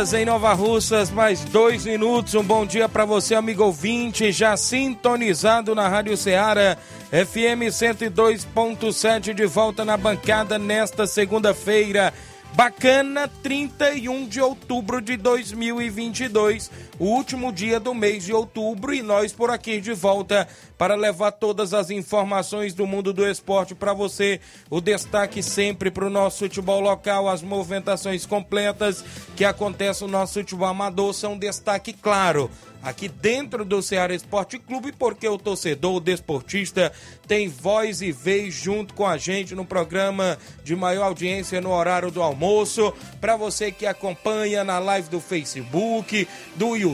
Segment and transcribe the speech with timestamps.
[0.00, 2.34] Horas em Nova Russas, mais dois minutos.
[2.34, 6.78] Um bom dia para você, amigo ouvinte, já sintonizado na Rádio Ceará,
[7.10, 12.14] FM 102.7, de volta na bancada nesta segunda-feira.
[12.54, 19.32] Bacana, 31 de outubro de 2022, o último dia do mês de outubro, e nós
[19.32, 24.38] por aqui de volta para levar todas as informações do mundo do esporte para você.
[24.68, 29.02] O destaque sempre para o nosso futebol local, as movimentações completas
[29.34, 32.50] que acontecem no nosso futebol amador são destaque claro
[32.82, 36.92] aqui dentro do Ceará Esporte Clube, porque o torcedor, o desportista,
[37.26, 42.10] tem voz e vez junto com a gente no programa de maior audiência no horário
[42.10, 42.92] do almoço.
[43.20, 46.89] Para você que acompanha na live do Facebook, do YouTube,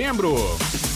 [0.00, 0.89] novembro.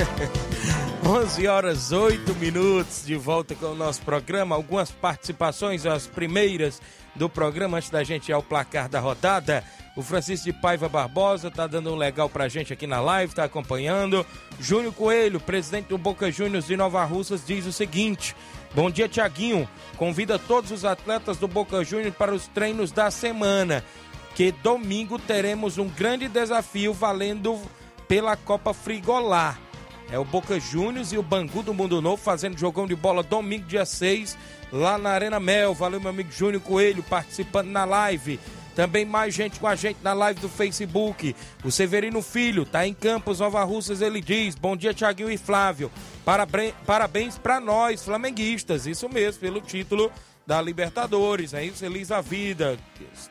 [1.04, 4.54] 11 horas 8 minutos de volta com o nosso programa.
[4.54, 6.80] Algumas participações, as primeiras
[7.14, 9.64] do programa antes da gente ir ao placar da rodada.
[9.96, 13.44] O Francisco de Paiva Barbosa tá dando um legal pra gente aqui na live, tá
[13.44, 14.24] acompanhando.
[14.58, 18.34] Júnior Coelho, presidente do Boca Juniors de Nova Russas, diz o seguinte:
[18.74, 19.68] Bom dia, Tiaguinho.
[19.96, 23.84] Convida todos os atletas do Boca Juniors para os treinos da semana.
[24.34, 27.60] Que domingo teremos um grande desafio valendo
[28.06, 29.58] pela Copa Frigolar.
[30.12, 33.66] É o Boca Juniors e o Bangu do Mundo Novo fazendo jogão de bola domingo,
[33.66, 34.36] dia 6,
[34.72, 35.72] lá na Arena Mel.
[35.72, 38.40] Valeu, meu amigo Júnior Coelho, participando na live.
[38.74, 41.34] Também mais gente com a gente na live do Facebook.
[41.62, 45.92] O Severino Filho tá em Campos, Nova Russas, ele diz: Bom dia, Tiaguinho e Flávio.
[46.86, 48.86] Parabéns para nós, flamenguistas.
[48.86, 50.10] Isso mesmo, pelo título
[50.44, 51.54] da Libertadores.
[51.54, 52.76] É isso, feliz a vida.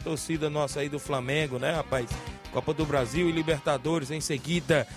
[0.02, 2.10] Torcida nossa aí do Flamengo, né, rapaz?
[2.54, 4.88] Copa do Brasil e Libertadores em seguida.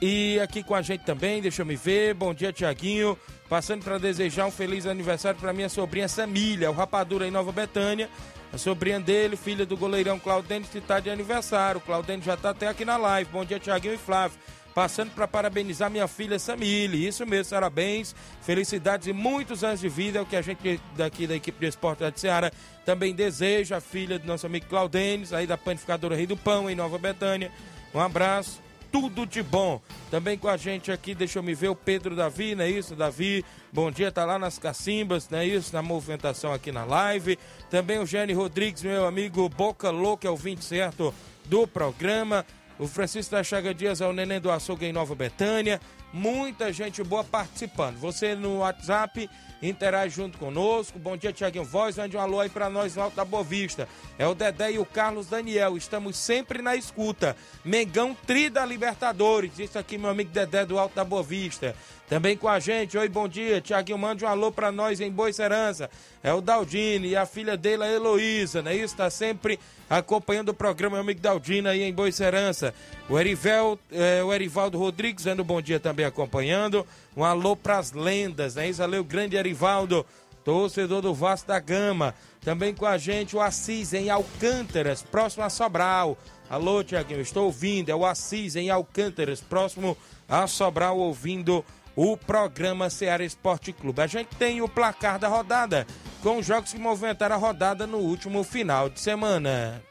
[0.00, 2.14] E aqui com a gente também, deixa eu me ver.
[2.14, 3.18] Bom dia, Tiaguinho.
[3.48, 8.08] Passando para desejar um feliz aniversário para minha sobrinha Samília, o Rapadura em Nova Betânia.
[8.52, 11.82] A sobrinha dele, filha do goleirão Claudênio, que está de aniversário.
[11.84, 13.30] O já está até aqui na live.
[13.30, 14.38] Bom dia, Tiaguinho e Flávio.
[14.72, 17.08] Passando para parabenizar minha filha Samília.
[17.08, 20.20] Isso mesmo, parabéns, felicidades e muitos anos de vida.
[20.20, 22.52] É o que a gente daqui da equipe de esporte da Ceará
[22.86, 23.78] também deseja.
[23.78, 27.50] A filha do nosso amigo Claudênis, aí da panificadora Rei do Pão, em Nova Betânia.
[27.92, 29.80] Um abraço tudo de bom.
[30.10, 32.94] Também com a gente aqui, deixa eu me ver, o Pedro Davi, não é isso?
[32.94, 35.74] Davi, bom dia, tá lá nas cacimbas, não é isso?
[35.74, 37.38] Na movimentação aqui na live.
[37.70, 42.44] Também o Gênio Rodrigues, meu amigo Boca Louca, é o 20 certo do programa.
[42.78, 45.80] O Francisco da Chaga Dias é o neném do açougue em Nova Betânia.
[46.12, 47.96] Muita gente boa participando.
[47.98, 49.28] Você no WhatsApp
[49.62, 50.98] interage junto conosco.
[50.98, 51.96] Bom dia, Tiaguinho Voz.
[51.96, 53.88] Mande um alô aí pra nós no Alto da Boa Vista.
[54.18, 55.76] É o Dedé e o Carlos Daniel.
[55.76, 57.36] Estamos sempre na escuta.
[57.64, 59.58] Mengão Tri da Libertadores.
[59.58, 61.74] Isso aqui, meu amigo Dedé do Alto da Boa Vista.
[62.08, 62.96] Também com a gente.
[62.96, 63.60] Oi, bom dia.
[63.60, 65.90] Tiaguinho, mande um alô pra nós em Boa Serança.
[66.22, 68.74] É o Daldini e a filha dele, a Heloísa, né?
[68.74, 69.60] Isso tá sempre
[69.90, 72.74] acompanhando o programa, meu amigo Daldini aí em Boa Serança.
[73.10, 76.86] O, Erivel, é, o Erivaldo Rodrigues dando um bom dia também acompanhando.
[77.14, 78.68] Um alô pras lendas, né?
[78.68, 79.47] Isso, valeu, grande Erivaldo,
[80.44, 82.14] torcedor do Vasco da Gama.
[82.40, 86.16] Também com a gente o Assis em Alcântaras, próximo a Sobral.
[86.48, 87.90] Alô, Tiaguinho, estou ouvindo.
[87.90, 89.96] É o Assis em Alcântaras, próximo
[90.28, 91.64] a Sobral, ouvindo
[91.94, 94.00] o programa Ceará Esporte Clube.
[94.00, 95.86] A gente tem o placar da rodada,
[96.22, 99.82] com os jogos que movimentaram a rodada no último final de semana.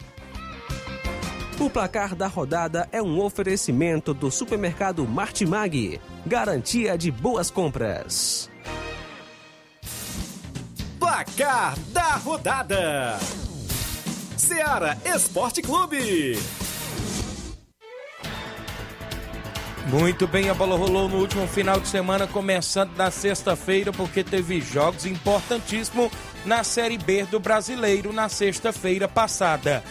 [1.59, 5.99] O placar da rodada é um oferecimento do supermercado Martimag.
[6.25, 8.49] Garantia de boas compras.
[11.17, 13.17] Placar da rodada:
[14.37, 16.37] Ceará Esporte Clube.
[19.87, 24.61] Muito bem, a bola rolou no último final de semana, começando na sexta-feira, porque teve
[24.61, 26.11] jogos importantíssimos
[26.45, 29.83] na Série B do Brasileiro na sexta-feira passada.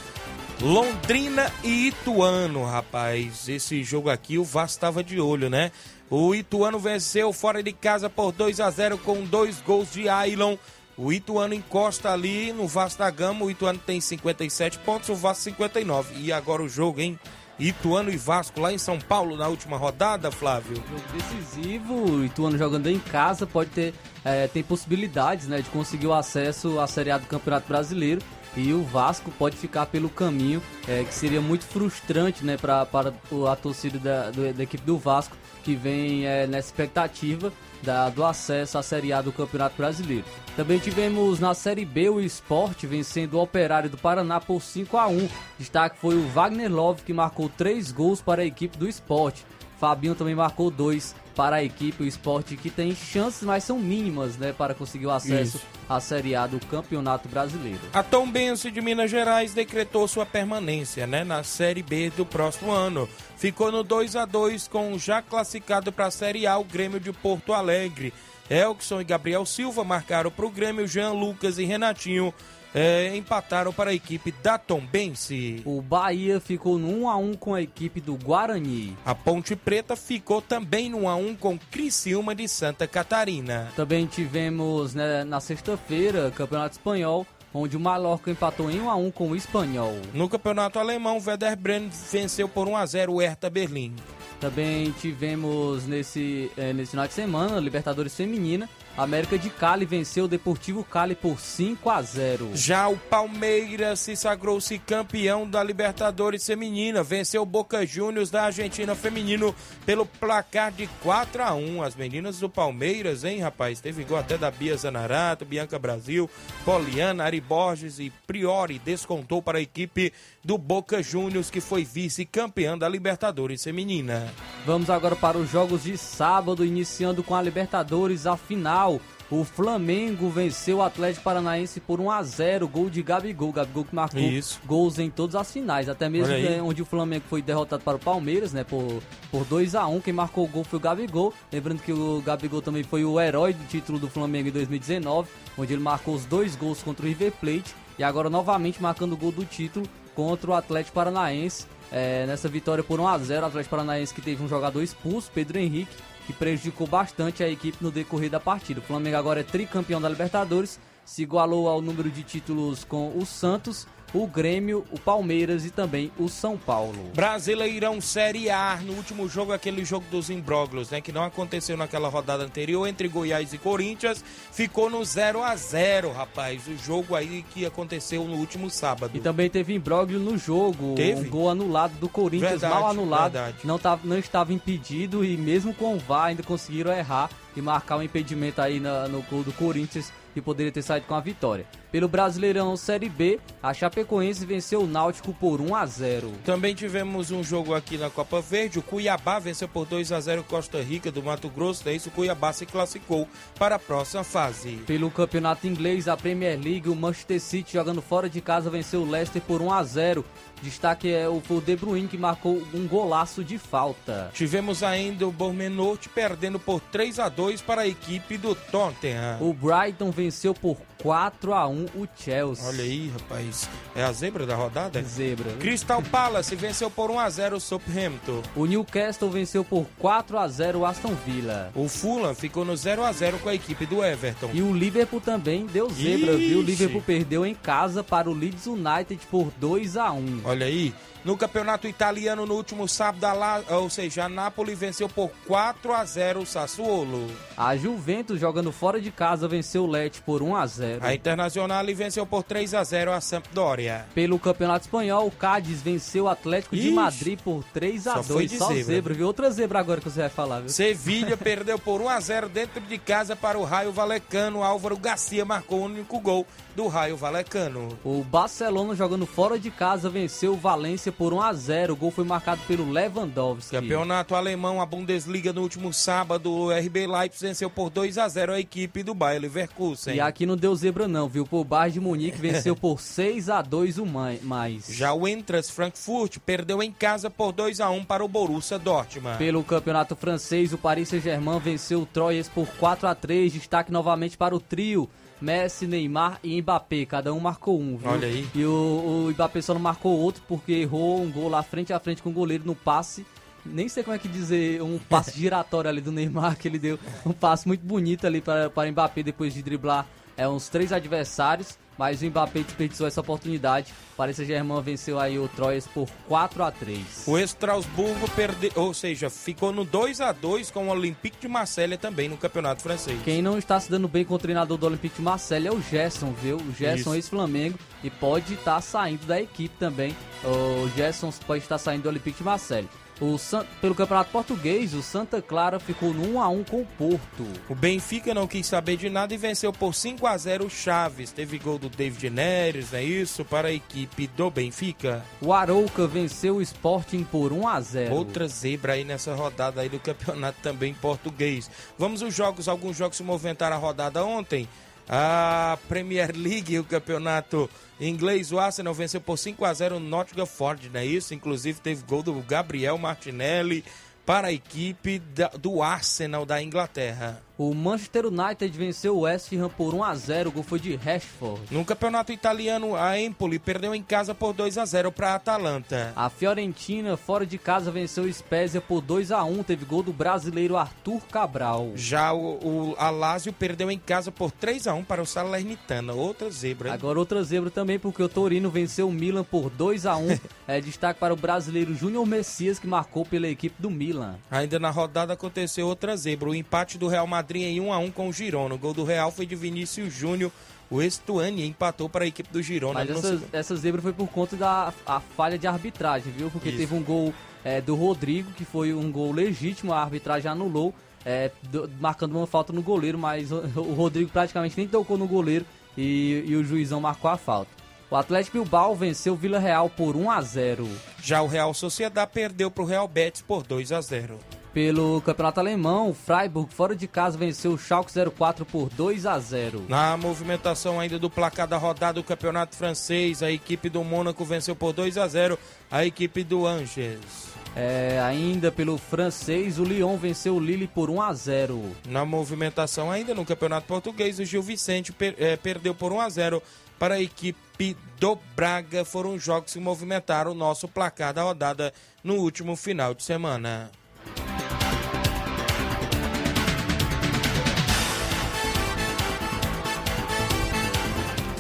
[0.61, 3.49] Londrina e Ituano, rapaz.
[3.49, 5.73] Esse jogo aqui o Vasco estava de olho, né?
[6.09, 10.57] O Ituano venceu fora de casa por 2 a 0 com dois gols de Ailon.
[10.97, 13.45] O Ituano encosta ali no Vasco da Gama.
[13.45, 16.15] O Ituano tem 57 pontos, o Vasco 59.
[16.19, 17.19] E agora o jogo, hein?
[17.59, 20.77] Ituano e Vasco lá em São Paulo na última rodada, Flávio.
[20.77, 26.07] Jogo decisivo, o Ituano jogando em casa pode ter é, tem possibilidades né, de conseguir
[26.07, 28.21] o acesso à Série A do Campeonato Brasileiro
[28.57, 33.57] e o Vasco pode ficar pelo caminho, é, que seria muito frustrante né, para a
[33.57, 38.83] torcida da, da equipe do Vasco, que vem é, nessa expectativa da, do acesso à
[38.83, 40.25] Série A do Campeonato Brasileiro.
[40.57, 45.07] Também tivemos na Série B o Esporte vencendo o Operário do Paraná por 5 a
[45.07, 45.29] 1
[45.59, 49.45] Destaque foi o Wagner Love que marcou 3 gols para a equipe do Esporte.
[49.79, 54.39] Fabinho também marcou 2 para a equipe, o esporte que tem chances, mas são mínimas,
[54.39, 55.67] né, para conseguir o acesso Isso.
[55.87, 57.81] à Série A do Campeonato Brasileiro.
[57.93, 62.73] A Tom Bense de Minas Gerais decretou sua permanência, né, na Série B do próximo
[62.73, 63.07] ano.
[63.37, 66.99] Ficou no 2 a 2 com o já classificado para a Série A o Grêmio
[66.99, 68.15] de Porto Alegre.
[68.49, 72.33] Elkson e Gabriel Silva marcaram para o Grêmio, Jean Lucas e Renatinho
[72.79, 75.63] é, empataram para a equipe da Tombense.
[75.65, 78.95] O Bahia ficou no 1 a 1 com a equipe do Guarani.
[79.03, 83.73] A Ponte Preta ficou também no 1 a 1 com Criciúma de Santa Catarina.
[83.75, 89.11] Também tivemos né, na sexta-feira Campeonato Espanhol onde o Mallorca empatou em 1 a 1
[89.13, 89.95] com o Espanhol.
[90.13, 93.97] No campeonato alemão, Werder Bremen venceu por 1 a 0 o Hertha Berlim.
[94.39, 98.69] Também tivemos nesse, eh, nesse final de semana Libertadores Feminina.
[98.97, 102.51] América de Cali venceu o Deportivo Cali por 5 a 0.
[102.55, 107.03] Já o Palmeiras se sagrou-se campeão da Libertadores Feminina.
[107.03, 111.83] Venceu o Boca Juniors da Argentina Feminino pelo placar de 4 a 1.
[111.83, 113.81] As meninas do Palmeiras, hein, rapaz?
[113.81, 116.31] Teve gol até da Bia Zanarato, Bianca Brasil,
[116.65, 120.11] Poliana, Ari Borges e Priori descontou para a equipe
[120.43, 124.33] do Boca Juniors, que foi vice-campeã da Libertadores Feminina.
[124.65, 128.86] Vamos agora para os jogos de sábado, iniciando com a Libertadores, a final.
[129.29, 133.53] O Flamengo venceu o Atlético Paranaense por 1 a 0 gol de Gabigol.
[133.53, 134.61] Gabigol que marcou Isso.
[134.65, 136.33] gols em todas as finais, até mesmo
[136.65, 140.13] onde o Flamengo foi derrotado para o Palmeiras, né, por, por 2 a 1 Quem
[140.13, 141.35] marcou o gol foi o Gabigol.
[141.53, 145.29] Lembrando que o Gabigol também foi o herói do título do Flamengo em 2019,
[145.59, 149.17] onde ele marcou os dois gols contra o River Plate e agora novamente marcando o
[149.17, 151.67] gol do título contra o Atlético Paranaense.
[151.91, 155.31] É, nessa vitória por 1 a 0 o Atlético Paranaense que teve um jogador expulso,
[155.33, 155.95] Pedro Henrique,
[156.27, 158.81] que prejudicou bastante a equipe no decorrer da partida.
[158.81, 163.25] O Flamengo agora é tricampeão da Libertadores, se igualou ao número de títulos com o
[163.25, 167.11] Santos o Grêmio, o Palmeiras e também o São Paulo.
[167.15, 171.01] Brasileirão Série A, no último jogo, aquele jogo dos imbróglios, né?
[171.01, 176.13] Que não aconteceu naquela rodada anterior entre Goiás e Corinthians, ficou no 0 a 0
[176.13, 176.67] rapaz.
[176.67, 179.17] O jogo aí que aconteceu no último sábado.
[179.17, 180.95] E também teve imbróglio no jogo.
[180.95, 181.27] Teve?
[181.27, 183.33] Um gol anulado do Corinthians, verdade, mal anulado.
[183.33, 183.59] Verdade.
[183.65, 187.97] Não, tava, não estava impedido e mesmo com o VAR ainda conseguiram errar e marcar
[187.97, 191.67] um impedimento aí na, no gol do Corinthians que poderia ter saído com a vitória.
[191.91, 196.33] Pelo Brasileirão Série B, a Chapecoense venceu o Náutico por 1 a 0.
[196.45, 198.79] Também tivemos um jogo aqui na Copa Verde.
[198.79, 201.89] O Cuiabá venceu por 2 a 0 Costa Rica do Mato Grosso.
[201.89, 203.29] É isso, o Cuiabá se classificou
[203.59, 204.77] para a próxima fase.
[204.87, 209.11] Pelo Campeonato Inglês, a Premier League, o Manchester City jogando fora de casa venceu o
[209.11, 210.25] Leicester por 1 a 0.
[210.63, 214.31] Destaque é o, o De Bruyne que marcou um golaço de falta.
[214.33, 219.39] Tivemos ainda o Bournemouth perdendo por 3 a 2 para a equipe do Tottenham.
[219.41, 222.67] O Brighton venceu por 4 a 1 o Chelsea.
[222.67, 223.69] Olha aí, rapaz.
[223.95, 225.03] É a zebra da rodada?
[225.03, 225.53] Zebra.
[225.59, 228.43] Crystal Palace venceu por 1 a 0 o Southampton.
[228.55, 231.71] O Newcastle venceu por 4 a 0 o Aston Villa.
[231.75, 234.51] O Fulham ficou no 0 a 0 com a equipe do Everton.
[234.53, 236.49] E o Liverpool também deu zebra, Ixi.
[236.49, 236.59] viu?
[236.59, 240.41] O Liverpool perdeu em casa para o Leeds United por 2 a 1.
[240.45, 240.95] Olha aí.
[241.25, 243.27] No campeonato italiano, no último sábado,
[243.71, 247.27] ou seja, a Napoli venceu por 4 a 0 o Sassuolo.
[247.57, 250.86] A Juventus, jogando fora de casa, venceu o Lecce por 1 a 0.
[251.01, 254.07] A Internacional venceu por 3 a 0 a Sampdoria.
[254.15, 258.53] Pelo campeonato espanhol, o Cádiz venceu o Atlético Ixi, de Madrid por 3 a 2.
[258.53, 258.85] Só zebra.
[258.85, 259.27] zebra, viu?
[259.27, 260.69] Outra zebra agora que você vai falar, viu?
[260.69, 264.63] Sevilha perdeu por 1 a 0 dentro de casa para o Raio Valecano.
[264.63, 267.99] Álvaro Garcia marcou o único gol do Raio Valecano.
[268.05, 271.93] O Barcelona, jogando fora de casa, venceu o Valência por 1 a 0.
[271.95, 273.75] O gol foi marcado pelo Lewandowski.
[273.75, 278.53] Campeonato alemão, a Bundesliga no último sábado, o RB Leipzig venceu por 2 a 0
[278.53, 280.17] a equipe do Bayer Leverkusen.
[280.17, 281.49] E aqui não deu zebra não, viu?
[281.51, 284.87] O Bayern de Munique venceu por 6 a 2 o mais.
[284.89, 289.39] Já o Eintracht Frankfurt perdeu em casa por 2 a 1 para o Borussia Dortmund.
[289.39, 294.37] Pelo Campeonato Francês, o Paris Saint-Germain venceu o Troyes por 4 a 3, destaque novamente
[294.37, 295.09] para o trio
[295.41, 297.05] Messi, Neymar e Mbappé.
[297.07, 298.11] Cada um marcou um, viu?
[298.11, 298.47] Olha aí.
[298.55, 302.01] E o, o Mbappé só não marcou outro porque errou um gol lá frente a
[302.01, 303.25] frente com o goleiro no passe
[303.69, 306.99] nem sei como é que dizer, um passe giratório ali do Neymar, que ele deu
[307.25, 311.79] um passe muito bonito ali para, para Mbappé depois de driblar é, uns três adversários,
[311.99, 313.93] mas o Mbappé desperdiçou essa oportunidade.
[314.17, 319.29] Paris Saint-Germain venceu aí o Troyes por 4 a 3 O Estrasburgo perdeu, ou seja,
[319.29, 323.21] ficou no 2 a 2 com o Olympique de Marselha também no campeonato francês.
[323.25, 325.81] Quem não está se dando bem com o treinador do Olympique de Marselha é o
[325.81, 326.57] Gerson, viu?
[326.57, 330.17] O Gerson ex-Flamengo e pode estar saindo da equipe também.
[330.45, 332.89] O Gerson pode estar saindo do Olympique de Marselha.
[333.21, 333.65] O San...
[333.81, 337.45] Pelo Campeonato Português, o Santa Clara ficou no 1 a 1 com o Porto.
[337.69, 341.33] O Benfica não quis saber de nada e venceu por 5 a 0 o Chaves.
[341.33, 345.25] Teve gol do David Neres, é isso, para a equipe do Benfica.
[345.41, 348.15] O Arouca venceu o Sporting por 1 a 0.
[348.15, 351.71] Outra zebra aí nessa rodada aí do campeonato também português.
[351.99, 354.69] Vamos os jogos, alguns jogos se movimentaram a rodada ontem.
[355.09, 357.71] A Premier League, o campeonato
[358.01, 361.33] inglês, o Arsenal venceu por 5 a 0 o Nottingham Forest, não é isso?
[361.33, 363.85] Inclusive teve gol do Gabriel Martinelli
[364.25, 367.46] para a equipe da, do Arsenal da Inglaterra.
[367.59, 370.95] O Manchester United venceu o West Ham por 1 a 0, o gol foi de
[370.95, 371.63] Rashford.
[371.71, 376.13] No campeonato italiano, a Empoli perdeu em casa por 2 a 0 para a Atalanta.
[376.15, 380.13] A Fiorentina, fora de casa, venceu o Spezia por 2 a 1, teve gol do
[380.13, 381.93] brasileiro Arthur Cabral.
[381.95, 386.51] Já o, o Alásio perdeu em casa por 3 a 1 para o Salernitana, outra
[386.51, 386.91] zebra.
[386.91, 386.95] Hein?
[386.95, 390.39] Agora outra zebra também, porque o Torino venceu o Milan por 2 a 1.
[390.69, 394.35] é, destaque para o brasileiro Júnior Messias, que marcou pela equipe do Milan.
[394.51, 398.11] Ainda na rodada aconteceu outra zebra, o empate do Real Madrid em 1 a 1
[398.11, 398.75] com o Girona.
[398.75, 400.51] O gol do Real foi de Vinícius Júnior.
[400.91, 403.05] O Estuani empatou para a equipe do Girona.
[403.05, 406.51] Mas essa, essa zebra foi por conta da a falha de arbitragem, viu?
[406.51, 406.79] Porque Isso.
[406.79, 407.35] teve um gol
[407.65, 412.47] é, do Rodrigo, que foi um gol legítimo, a arbitragem anulou, é, do, marcando uma
[412.47, 416.63] falta no goleiro, mas o, o Rodrigo praticamente nem tocou no goleiro e, e o
[416.63, 417.71] juizão marcou a falta.
[418.09, 420.89] O Atlético Bilbao venceu o Vila Real por 1 a 0.
[421.21, 424.39] Já o Real Sociedade perdeu para o Real Betis por 2 a 0.
[424.77, 429.39] Pelo Campeonato Alemão, o Freiburg fora de casa venceu o Schalke 04 por 2 a
[429.39, 429.87] 0.
[429.89, 434.77] Na movimentação ainda do placar da rodada do Campeonato Francês, a equipe do Mônaco venceu
[434.77, 435.59] por 2 a 0
[435.91, 437.55] a equipe do Angers.
[437.75, 441.83] É, ainda pelo francês, o Lyon venceu o Lille por 1 a 0.
[442.07, 446.29] Na movimentação ainda no Campeonato Português, o Gil Vicente per, é, perdeu por 1 a
[446.29, 446.63] 0
[446.99, 449.07] para a equipe do Braga.
[449.07, 453.91] Foram jogos que movimentaram o nosso placar da rodada no último final de semana.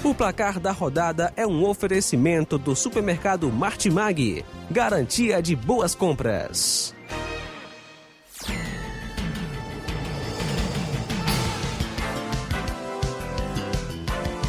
[0.06, 4.44] O placar da rodada é um oferecimento do supermercado Martimag.
[4.70, 6.94] Garantia de boas compras.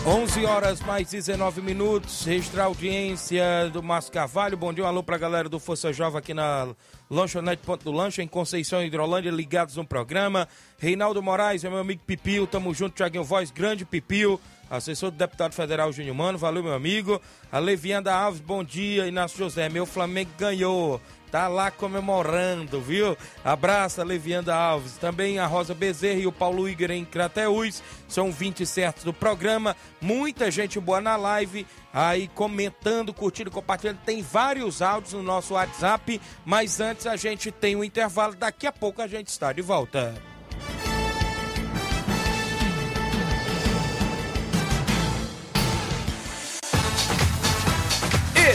[0.06, 4.56] 11 horas mais 19 minutos, extra audiência do Márcio Carvalho.
[4.56, 6.70] Bom dia, um alô pra galera do Força Jovem aqui na
[7.10, 10.48] Lanchonete Ponto do Lanche, em Conceição Hidrolândia, ligados no programa.
[10.78, 15.91] Reinaldo Moraes, meu amigo Pipio, tamo junto, Tiaguinho Voz, grande Pipio assessor do deputado federal
[15.91, 17.21] Júnior Mano, valeu meu amigo.
[17.51, 19.08] A Levianda Alves, bom dia.
[19.08, 21.01] Inácio José, meu Flamengo ganhou.
[21.32, 23.17] Tá lá comemorando, viu?
[23.43, 24.97] Abraço a Levianda Alves.
[24.97, 27.84] Também a Rosa Bezerra e o Paulo Igor em Crateús.
[28.08, 29.75] São 20 certos do programa.
[29.99, 31.67] Muita gente boa na live.
[31.93, 33.99] Aí comentando, curtindo, compartilhando.
[34.06, 36.21] Tem vários áudios no nosso WhatsApp.
[36.45, 38.34] Mas antes a gente tem um intervalo.
[38.34, 40.37] Daqui a pouco a gente está de volta.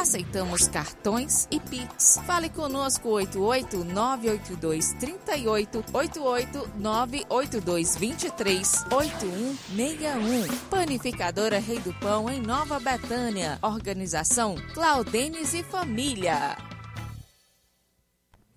[0.00, 2.18] Aceitamos cartões e Pix.
[2.26, 10.56] Fale conosco 88 982 38 88 982 23 8161.
[10.70, 13.58] Panificadora Rei do Pão em Nova Betânia.
[13.60, 16.56] Organização Claudenes e Família.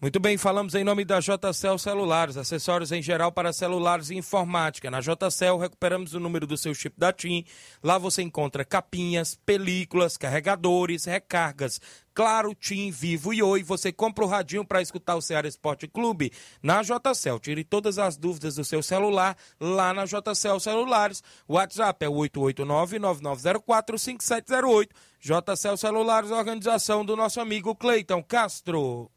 [0.03, 4.91] Muito bem, falamos em nome da JCL Celulares, acessórios em geral para celulares e informática.
[4.91, 7.45] Na JCL recuperamos o número do seu chip da TIM.
[7.81, 11.79] Lá você encontra capinhas, películas, carregadores, recargas.
[12.13, 13.63] Claro, TIM, Vivo e Oi.
[13.63, 17.39] Você compra o radinho para escutar o Ceará Esporte Clube na JCL.
[17.39, 21.23] Tire todas as dúvidas do seu celular lá na JCL Celulares.
[21.47, 24.89] O WhatsApp é o 889-9904-5708.
[25.21, 29.09] JCL Celulares, organização do nosso amigo Cleiton Castro.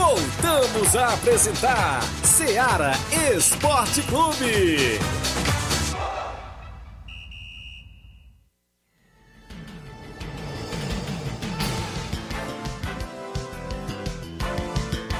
[0.00, 2.92] Voltamos a apresentar Seara
[3.36, 4.98] Esporte Clube.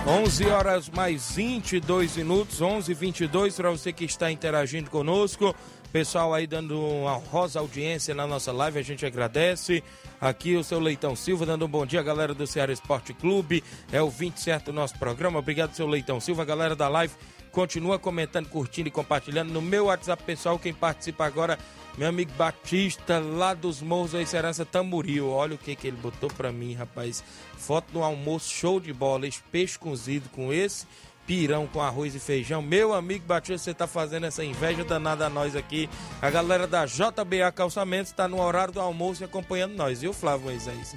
[0.07, 5.55] 11 horas mais 22 minutos, 11 22 para você que está interagindo conosco.
[5.93, 9.85] Pessoal aí dando uma rosa audiência na nossa live, a gente agradece.
[10.21, 13.65] Aqui o seu Leitão Silva dando um bom dia, galera do Ceará Esporte Clube.
[13.91, 15.39] É o 20 certo nosso programa.
[15.39, 16.45] Obrigado, seu Leitão Silva.
[16.45, 17.15] Galera da live,
[17.51, 19.51] continua comentando, curtindo e compartilhando.
[19.51, 21.59] No meu WhatsApp pessoal, quem participa agora,
[21.97, 25.31] meu amigo Batista, lá dos Morros da Serança Tamboril.
[25.31, 27.25] Olha o que, que ele botou pra mim, rapaz.
[27.57, 29.27] Foto do almoço, show de bola.
[29.27, 30.87] Esse peixe cozido com esse
[31.31, 32.61] pirão com arroz e feijão.
[32.61, 35.89] Meu amigo Batista, você tá fazendo essa inveja danada a nós aqui.
[36.21, 40.97] A galera da JBA Calçamentos tá no horário do almoço acompanhando nós, viu, Flávio Moisés?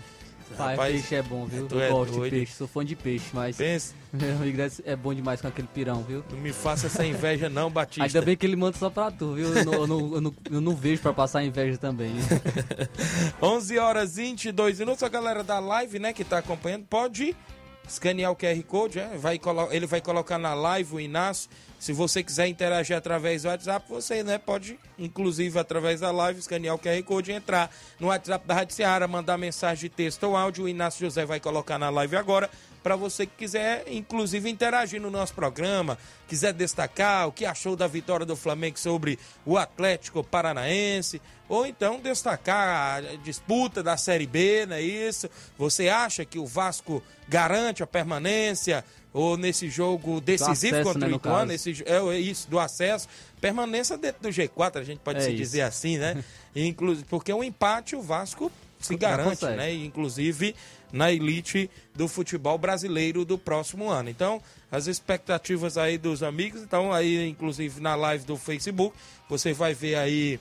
[0.58, 1.68] Pai, Rapaz, peixe é bom, viu?
[1.70, 2.32] Eu é gosto doido.
[2.32, 3.58] de peixe, sou fã de peixe, mas.
[3.58, 3.94] Pensa.
[4.12, 6.24] Meu amigo é bom demais com aquele pirão, viu?
[6.32, 8.04] Não me faça essa inveja, não, Batista.
[8.04, 9.56] Ainda bem que ele manda só pra tu, viu?
[9.56, 12.12] Eu não, eu não, eu não, eu não vejo pra passar inveja também.
[13.40, 15.04] 11 horas 22 minutos.
[15.04, 17.36] A galera da live, né, que tá acompanhando, pode
[17.88, 19.18] escanear o QR Code, é?
[19.18, 19.40] vai,
[19.72, 21.50] ele vai colocar na live o Inácio.
[21.80, 26.76] Se você quiser interagir através do WhatsApp, você né, pode, inclusive através da live, escanear
[26.76, 27.70] o QR Code e entrar
[28.00, 30.64] no WhatsApp da Rádio Seara, mandar mensagem de texto ou áudio.
[30.64, 32.50] O Inácio José vai colocar na live agora
[32.84, 37.88] para você que quiser, inclusive, interagir no nosso programa, quiser destacar o que achou da
[37.88, 44.66] vitória do Flamengo sobre o Atlético Paranaense, ou então destacar a disputa da Série B,
[44.66, 45.30] não é isso?
[45.58, 48.84] Você acha que o Vasco garante a permanência?
[49.14, 53.08] Ou nesse jogo decisivo acesso, contra né, o Ituano, esse, é, é isso, do acesso,
[53.40, 55.38] permanência dentro do G4, a gente pode É se isso.
[55.38, 56.24] dizer assim, né?
[56.56, 58.52] Inclusive, porque um empate o Vasco
[58.86, 59.74] se garante, né?
[59.74, 60.56] Inclusive
[60.92, 64.10] na elite do futebol brasileiro do próximo ano.
[64.10, 64.42] Então,
[64.72, 68.96] as expectativas aí dos amigos, então aí inclusive na live do Facebook,
[69.28, 70.40] você vai ver aí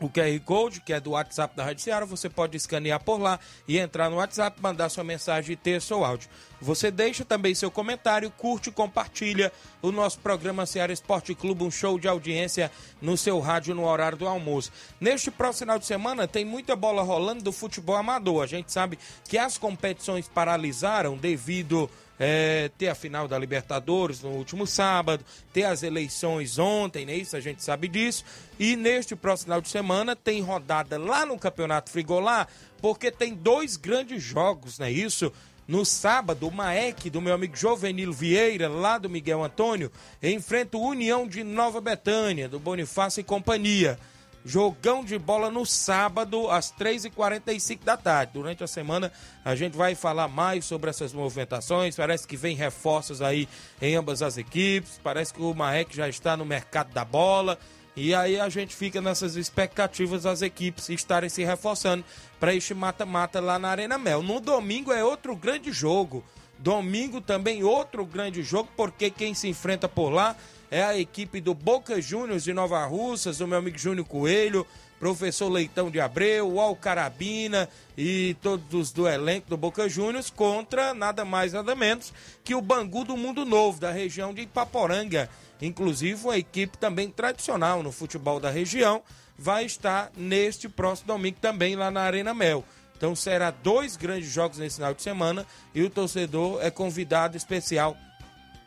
[0.00, 3.38] o QR Code, que é do WhatsApp da Rádio Ceará, você pode escanear por lá
[3.66, 6.28] e entrar no WhatsApp, mandar sua mensagem, texto ou áudio.
[6.60, 9.52] Você deixa também seu comentário, curte e compartilha
[9.82, 14.18] o nosso programa Ceará Esporte Clube, um show de audiência no seu rádio no horário
[14.18, 14.72] do almoço.
[15.00, 18.42] Neste próximo final de semana tem muita bola rolando do futebol amador.
[18.42, 24.30] A gente sabe que as competições paralisaram devido é, ter a final da Libertadores no
[24.30, 27.16] último sábado, ter as eleições ontem, né?
[27.16, 28.24] Isso a gente sabe disso.
[28.58, 32.46] E neste próximo final de semana tem rodada lá no Campeonato Frigolá,
[32.80, 34.90] porque tem dois grandes jogos, né?
[34.90, 35.32] Isso.
[35.66, 39.90] No sábado, o Maek, do meu amigo Jovenilo Vieira, lá do Miguel Antônio,
[40.22, 43.98] enfrenta o União de Nova Betânia, do Bonifácio e Companhia.
[44.44, 48.32] Jogão de bola no sábado, às 3h45 da tarde.
[48.34, 49.10] Durante a semana,
[49.42, 51.96] a gente vai falar mais sobre essas movimentações.
[51.96, 53.48] Parece que vem reforços aí
[53.80, 55.00] em ambas as equipes.
[55.02, 57.58] Parece que o Maek já está no mercado da bola.
[57.96, 62.04] E aí a gente fica nessas expectativas das equipes estarem se reforçando
[62.38, 64.22] para este mata-mata lá na Arena Mel.
[64.22, 66.22] No domingo é outro grande jogo.
[66.58, 70.36] Domingo também outro grande jogo, porque quem se enfrenta por lá
[70.74, 74.66] é a equipe do Boca Juniors de Nova Russas, o meu amigo Júnior Coelho,
[74.98, 81.24] professor Leitão de Abreu, o Alcarabina e todos do elenco do Boca Juniors contra nada
[81.24, 85.30] mais nada menos que o Bangu do Mundo Novo, da região de Ipaporanga.
[85.62, 89.00] Inclusive, uma equipe também tradicional no futebol da região
[89.38, 92.64] vai estar neste próximo domingo também lá na Arena Mel.
[92.96, 97.96] Então será dois grandes jogos nesse final de semana e o torcedor é convidado especial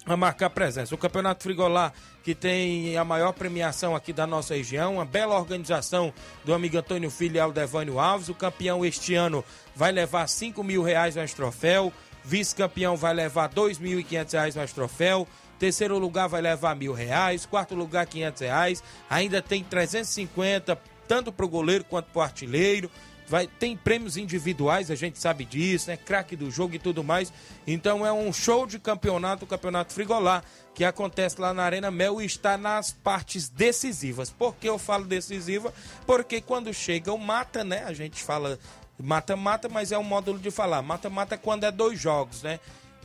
[0.07, 0.95] a marcar presença.
[0.95, 1.91] O Campeonato Frigolá,
[2.23, 6.13] que tem a maior premiação aqui da nossa região, uma bela organização
[6.45, 8.29] do amigo Antônio Filho e Aldevânio Alves.
[8.29, 9.43] O campeão este ano
[9.75, 11.91] vai levar 5 mil reais mais troféu.
[12.23, 15.27] Vice-campeão vai levar 2.500 reais mais troféu.
[15.59, 17.45] Terceiro lugar vai levar mil reais.
[17.45, 18.83] Quarto lugar, 500 reais.
[19.09, 22.89] Ainda tem 350, tanto para o goleiro quanto para o artilheiro.
[23.27, 25.97] Vai, tem prêmios individuais, a gente sabe disso, né?
[25.97, 27.31] Craque do jogo e tudo mais.
[27.65, 30.41] Então é um show de campeonato, o Campeonato Frigolá,
[30.73, 34.29] que acontece lá na Arena Mel e está nas partes decisivas.
[34.29, 35.73] Por que eu falo decisiva?
[36.05, 37.83] Porque quando chega o mata, né?
[37.85, 38.57] A gente fala
[38.99, 40.81] Mata-mata, mas é um módulo de falar.
[40.81, 42.59] Mata-mata é quando é dois jogos, né?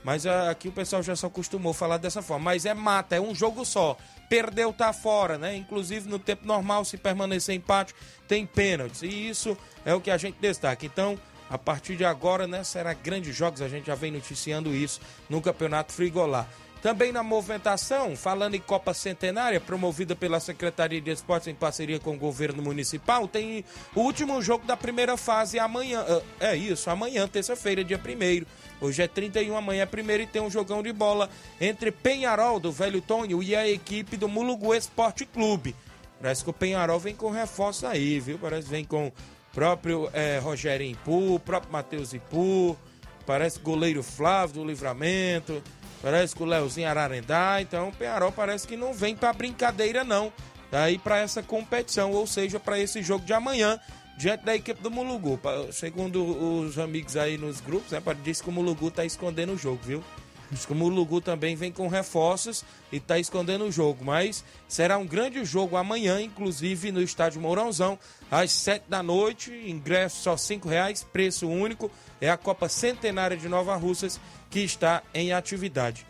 [0.05, 2.45] Mas ah, aqui o pessoal já só acostumou falar dessa forma.
[2.45, 3.97] Mas é mata, é um jogo só.
[4.29, 5.57] Perdeu, tá fora, né?
[5.57, 7.95] Inclusive no tempo normal, se permanecer empate,
[8.27, 9.03] tem pênaltis.
[9.03, 10.85] E isso é o que a gente destaca.
[10.85, 13.61] Então, a partir de agora, né, será grandes jogos.
[13.61, 16.49] A gente já vem noticiando isso no Campeonato Frigolá.
[16.83, 22.15] Também na movimentação, falando em Copa Centenária, promovida pela Secretaria de Esportes em parceria com
[22.15, 23.65] o governo municipal, tem
[23.95, 26.05] o último jogo da primeira fase amanhã.
[26.41, 28.45] É isso, amanhã, terça-feira, dia 1
[28.85, 32.73] Hoje é 31, amanhã é primeiro e tem um jogão de bola entre Penharol, do
[32.73, 35.77] Velho Tonho, e a equipe do Mulugu Esporte Clube.
[36.21, 38.41] Parece que o Penharol vem com reforço aí, viu?
[38.41, 39.13] Parece que vem com
[39.55, 42.77] próprio é, Rogério Impu, próprio Matheus Ipu,
[43.25, 45.63] parece goleiro Flávio do Livramento.
[46.03, 50.33] Parece que o Leozinho Ararendá, então o Penharol parece que não vem para brincadeira não.
[50.73, 53.79] Aí para essa competição, ou seja, para esse jogo de amanhã,
[54.19, 55.39] diante da equipe do Mulugu.
[55.71, 59.81] Segundo os amigos aí nos grupos, né, diz que o Mulugu tá escondendo o jogo,
[59.83, 60.05] viu?
[60.51, 62.63] Diz que o Mulugu também vem com reforços
[62.93, 64.05] e tá escondendo o jogo.
[64.05, 67.99] Mas será um grande jogo amanhã, inclusive no estádio Mourãozão,
[68.31, 69.51] às sete da noite.
[69.51, 71.91] Ingresso só cinco reais, preço único.
[72.21, 74.21] É a Copa Centenária de Nova Russas
[74.53, 76.07] que está em atividade.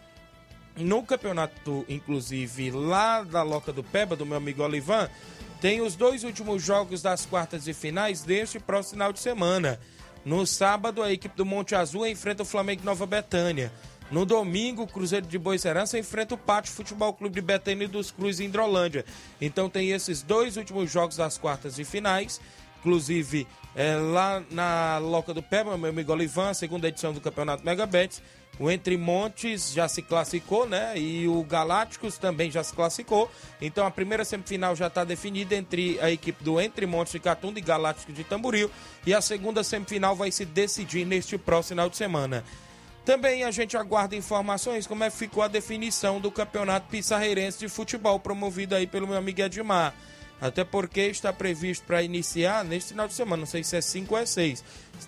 [0.76, 5.08] No campeonato, inclusive, lá da Loca do Peba, do meu amigo Olivan,
[5.60, 9.78] tem os dois últimos jogos das quartas e finais deste próximo final de semana.
[10.24, 13.72] No sábado, a equipe do Monte Azul enfrenta o Flamengo Nova Betânia.
[14.10, 18.10] No domingo, o Cruzeiro de Boicerança enfrenta o Pátio Futebol Clube de Betânia e dos
[18.10, 19.04] Cruz em Hidrolândia.
[19.40, 22.40] Então tem esses dois últimos jogos das quartas e finais.
[22.80, 28.22] Inclusive, é, lá na Loca do Peba, meu amigo Olivan, segunda edição do Campeonato Megabets,
[28.58, 30.96] o Entre Montes já se classificou, né?
[30.96, 33.30] E o Galácticos também já se classificou.
[33.60, 37.58] Então a primeira semifinal já está definida entre a equipe do Entre Montes de Catunda
[37.58, 38.70] e Galácticos de Tamboril.
[39.06, 42.44] E a segunda semifinal vai se decidir neste próximo final de semana.
[43.04, 47.68] Também a gente aguarda informações como é que ficou a definição do Campeonato Pissarreirense de
[47.68, 49.92] Futebol, promovido aí pelo meu amigo Edmar.
[50.42, 54.12] Até porque está previsto para iniciar neste final de semana, não sei se é 5
[54.12, 54.64] ou é 6.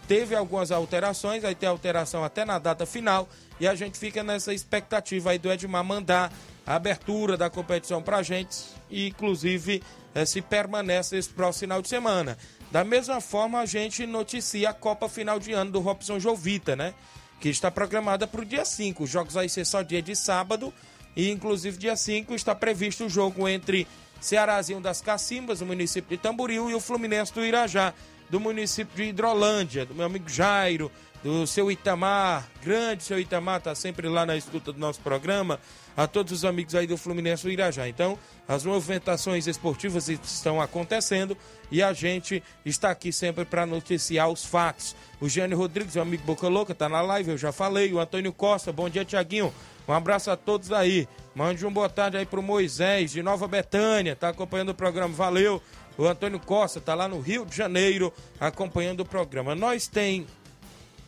[0.06, 4.54] Teve algumas alterações, vai ter alteração até na data final e a gente fica nessa
[4.54, 6.32] expectativa aí do Edmar mandar
[6.64, 9.82] a abertura da competição para a gente e inclusive
[10.14, 12.38] é, se permanece esse próximo final de semana.
[12.70, 16.94] Da mesma forma, a gente noticia a Copa Final de Ano do Robson Jovita, né?
[17.40, 19.02] Que está programada para o dia 5.
[19.02, 20.72] Os jogos vai ser só dia de sábado
[21.16, 23.86] e inclusive dia 5 está previsto o jogo entre
[24.24, 27.92] Cearazinho das Cacimbas, do município de Tamboril, e o Fluminense do Irajá,
[28.30, 30.90] do município de Hidrolândia, do meu amigo Jairo,
[31.22, 35.60] do seu Itamar, grande seu Itamar, tá sempre lá na escuta do nosso programa,
[35.94, 37.86] a todos os amigos aí do Fluminense do Irajá.
[37.86, 41.36] Então, as movimentações esportivas estão acontecendo
[41.70, 44.96] e a gente está aqui sempre para noticiar os fatos.
[45.20, 47.92] O Gênio Rodrigues, meu amigo Boca Louca, tá na live, eu já falei.
[47.92, 49.52] O Antônio Costa, bom dia, Tiaguinho.
[49.86, 51.08] Um abraço a todos aí.
[51.34, 55.14] Mande um boa tarde aí pro Moisés de Nova Betânia, tá acompanhando o programa.
[55.14, 55.62] Valeu.
[55.96, 59.54] O Antônio Costa tá lá no Rio de Janeiro acompanhando o programa.
[59.54, 60.26] Nós tem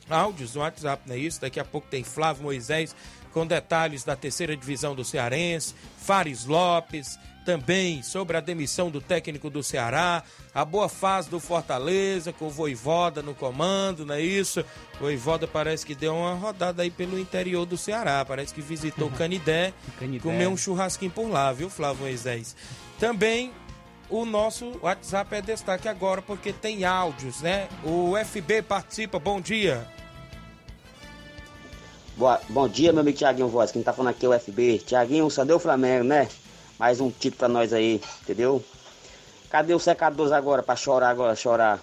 [0.09, 1.41] áudios no WhatsApp, não é isso?
[1.41, 2.95] Daqui a pouco tem Flávio Moisés
[3.33, 9.49] com detalhes da terceira divisão do Cearense, Fares Lopes, também sobre a demissão do técnico
[9.49, 14.65] do Ceará, a boa fase do Fortaleza, com o Voivoda no comando, não é isso?
[14.97, 19.09] O Voivoda parece que deu uma rodada aí pelo interior do Ceará, parece que visitou
[19.13, 20.23] Canidé, Canidé.
[20.23, 22.57] comeu um churrasquinho por lá, viu, Flávio Moisés?
[22.99, 23.53] Também
[24.11, 27.69] o nosso WhatsApp é destaque agora porque tem áudios, né?
[27.85, 29.87] O FB participa, bom dia.
[32.17, 33.71] Boa, bom dia, meu amigo Tiaguinho Voz.
[33.71, 34.79] Quem tá falando aqui é o FB.
[34.79, 36.29] Tiaguinho, só deu o Flamengo, né?
[36.79, 38.63] Mais um título pra nós aí, entendeu?
[39.49, 41.81] Cadê os secadores agora pra chorar agora, chorar?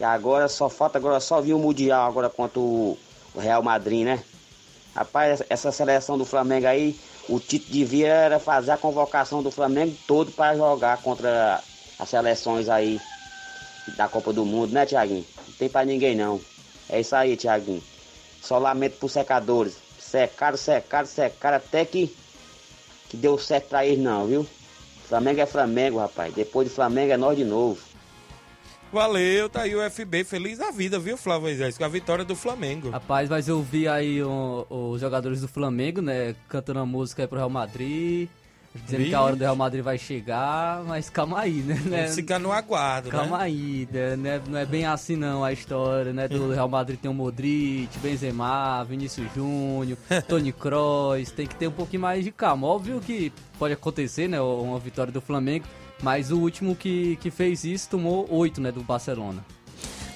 [0.00, 2.98] E agora só falta agora só vir o Mundial agora contra o,
[3.36, 4.22] Real Madrid, né?
[4.94, 9.96] Rapaz, essa seleção do Flamengo aí, o Tito devia era fazer a convocação do Flamengo
[10.06, 11.62] todo para jogar contra
[11.98, 13.00] as seleções aí
[13.96, 15.26] da Copa do Mundo, né, Tiaguinho?
[15.46, 16.40] Não tem pra ninguém não.
[16.88, 17.82] É isso aí, Tiaguinho.
[18.40, 19.76] Só lamento pros secadores.
[19.98, 22.14] Secaram, secaram, secaram até que
[23.14, 24.46] que deu certo pra eles não, viu?
[25.08, 26.34] Flamengo é Flamengo, rapaz.
[26.34, 27.80] Depois de Flamengo é nós de novo.
[28.92, 31.76] Valeu, tá aí o FB feliz da vida, viu, Flávio Moisés?
[31.76, 32.90] Com a vitória do Flamengo.
[32.90, 37.38] Rapaz, mas eu vi aí os jogadores do Flamengo, né, cantando a música aí pro
[37.38, 38.28] Real Madrid
[38.74, 41.74] dizendo que a hora do Real Madrid vai chegar, mas calma aí, né?
[41.74, 43.44] Vamos ficar no aguardo, calma né?
[43.44, 44.40] aí, né?
[44.48, 46.26] Não é bem assim não a história, né?
[46.26, 49.96] Do Real Madrid tem o Modric, Benzema, Vinícius Júnior,
[50.28, 52.66] Toni Kroos, tem que ter um pouquinho mais de calma.
[52.66, 54.40] Óbvio que pode acontecer, né?
[54.40, 55.64] Uma vitória do Flamengo,
[56.02, 58.72] mas o último que, que fez isso tomou oito, né?
[58.72, 59.44] Do Barcelona.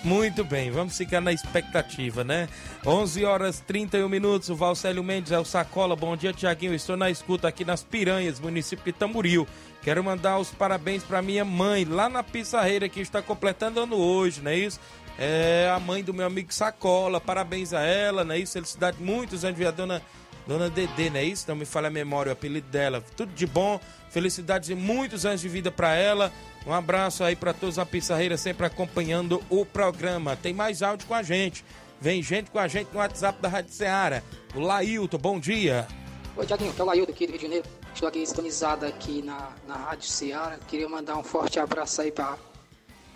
[0.05, 2.49] Muito bem, vamos ficar na expectativa, né?
[2.87, 5.97] 11 horas 31 minutos, o Valcélio Mendes é o Sacola.
[5.97, 6.73] Bom dia, Tiaguinho.
[6.73, 9.47] Estou na escuta aqui nas Piranhas, município de Tamboril.
[9.83, 14.41] Quero mandar os parabéns para minha mãe, lá na Pissarreira, que está completando ano hoje,
[14.41, 14.79] não é isso?
[15.19, 18.53] É a mãe do meu amigo Sacola, parabéns a ela, não é isso?
[18.53, 20.01] Felicidade, muitos anos vida, dona,
[20.49, 21.45] dona Dedê, não é isso?
[21.47, 23.05] Não me falha a memória, o apelido dela.
[23.15, 26.33] Tudo de bom, felicidades e muitos anos de vida para ela.
[26.67, 30.37] Um abraço aí para todos na Pissarreira, sempre acompanhando o programa.
[30.37, 31.63] Tem mais áudio com a gente.
[32.01, 34.23] Vem gente com a gente no WhatsApp da Rádio Ceará.
[34.55, 35.87] O Lailton, bom dia.
[36.35, 37.69] Oi, Tiaguinho, que é o Lailton aqui do Rio de Janeiro.
[37.93, 40.59] Estou aqui sintonizado aqui na, na Rádio Ceará.
[40.67, 42.39] Queria mandar um forte abraço aí para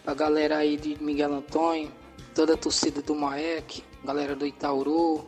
[0.07, 1.91] a galera aí de Miguel Antônio,
[2.35, 5.27] toda a torcida do Maek, galera do Itauru,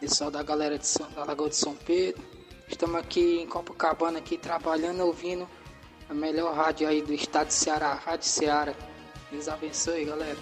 [0.00, 2.22] pessoal da galera de São, da Lagoa de São Pedro.
[2.66, 5.46] Estamos aqui em Copacabana aqui trabalhando, ouvindo
[6.08, 8.74] a melhor rádio aí do estado de Ceará, Rádio Ceará.
[9.30, 10.38] Deus abençoe, galera.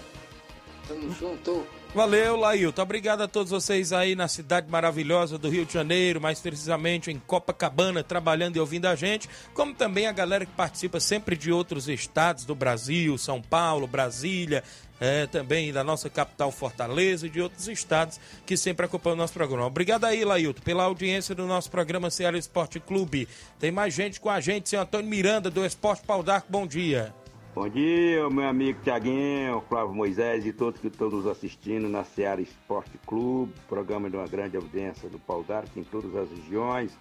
[0.87, 1.67] Tamo junto.
[1.93, 2.83] Valeu, Lailton.
[2.83, 7.17] Obrigado a todos vocês aí na cidade maravilhosa do Rio de Janeiro, mais precisamente em
[7.17, 11.89] Copacabana, trabalhando e ouvindo a gente, como também a galera que participa sempre de outros
[11.89, 14.63] estados do Brasil, São Paulo, Brasília,
[14.99, 19.33] é, também da nossa capital Fortaleza e de outros estados que sempre acompanham o nosso
[19.33, 19.65] programa.
[19.65, 23.27] Obrigado aí, Lailton, pela audiência do nosso programa Ceará Esporte Clube.
[23.59, 26.23] Tem mais gente com a gente, seu Antônio Miranda, do Esporte Pau.
[26.49, 27.15] Bom dia.
[27.55, 32.39] Bom dia, meu amigo Tiaguinho, Flávio Moisés e todos que estão nos assistindo na Seara
[32.39, 36.95] Esporte Clube, programa de uma grande audiência do Pau d'Arco em todas as regiões.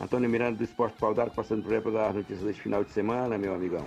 [0.00, 2.82] Antônio Miranda do Esporte Pau d'Arco passando por aí para dar as notícias deste final
[2.82, 3.86] de semana, meu amigão.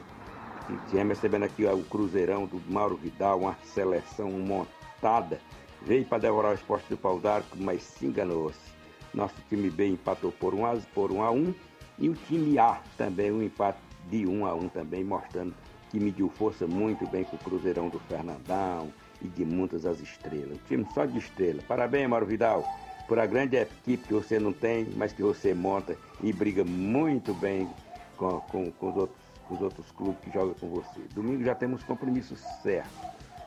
[0.90, 5.38] Tivemos recebendo aqui ó, o Cruzeirão do Mauro Vidal, uma seleção montada.
[5.82, 8.74] Veio para devorar o esporte do Pau d'Arco, mas se enganou-se.
[9.14, 11.54] Nosso time B empatou por 1 a, por 1 a 1
[12.00, 15.54] e o time A também um empate de 1 a 1 também, mostrando
[15.96, 20.58] que mediu força muito bem com o Cruzeirão do Fernandão e de muitas as estrelas.
[20.58, 21.62] Um time só de estrela.
[21.66, 22.66] Parabéns, Mauro Vidal,
[23.08, 27.34] por a grande equipe que você não tem, mas que você monta e briga muito
[27.36, 27.70] bem
[28.18, 31.00] com, com, com os, outros, com os outros clubes que jogam com você.
[31.14, 32.92] Domingo já temos compromissos certos.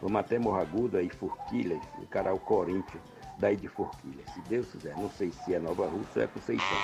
[0.01, 3.03] Vamos até Morraguda e Forquilha, encarar o Corinthians
[3.39, 4.25] daí de Forquilha.
[4.33, 6.79] Se Deus quiser, não sei se é Nova Rússia ou é Conceição,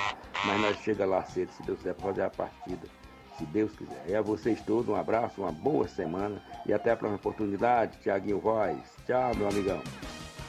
[0.44, 2.86] mas nós chega lá cedo, se Deus quiser, para fazer a partida
[3.38, 4.04] se Deus quiser.
[4.08, 7.98] E a vocês todos, um abraço, uma boa semana e até a próxima oportunidade.
[8.02, 8.78] Tiaguinho Voz.
[9.06, 9.80] Tchau, meu amigão.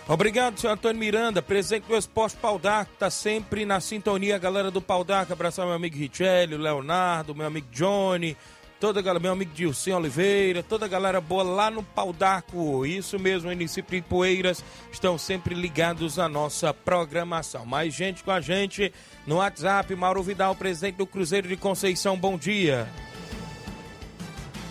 [0.08, 4.80] Obrigado, senhor Antônio Miranda, presidente do Esporte Pau d'Arco, tá sempre na sintonia, galera do
[4.80, 8.38] Pau d'Arco, abraçar meu amigo Richelli, Leonardo, meu amigo Johnny,
[8.80, 12.86] toda a galera, meu amigo Dilcim Oliveira, toda a galera boa lá no Pau d'Arco,
[12.86, 17.66] isso mesmo, município de Poeiras, estão sempre ligados à nossa programação.
[17.66, 18.94] Mais gente com a gente
[19.26, 22.88] no WhatsApp, Mauro Vidal, presidente do Cruzeiro de Conceição, bom dia.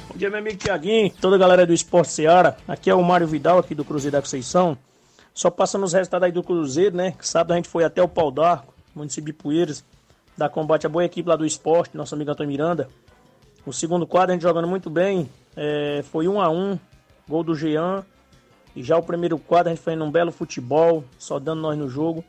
[0.09, 2.57] Bom dia, meu amigo Tiaguinho, toda a galera do Esporte Seara.
[2.69, 4.79] Aqui é o Mário Vidal, aqui do Cruzeiro da Conceição.
[5.33, 7.13] Só passando os resultados aí do Cruzeiro, né?
[7.19, 9.85] Que sábado a gente foi até o Pau d'Arco, município de Poeiras,
[10.37, 12.89] dar combate à boa equipe lá do esporte, nosso amigo Antônio Miranda.
[13.67, 16.79] O segundo quadro a gente jogando muito bem, é, foi um a um,
[17.27, 18.05] gol do Jean.
[18.77, 21.89] E já o primeiro quadro a gente foi num belo futebol, só dando nós no
[21.89, 22.25] jogo.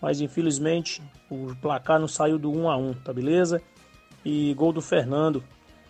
[0.00, 3.60] Mas infelizmente o placar não saiu do 1 a 1 tá beleza?
[4.24, 5.42] E gol do Fernando.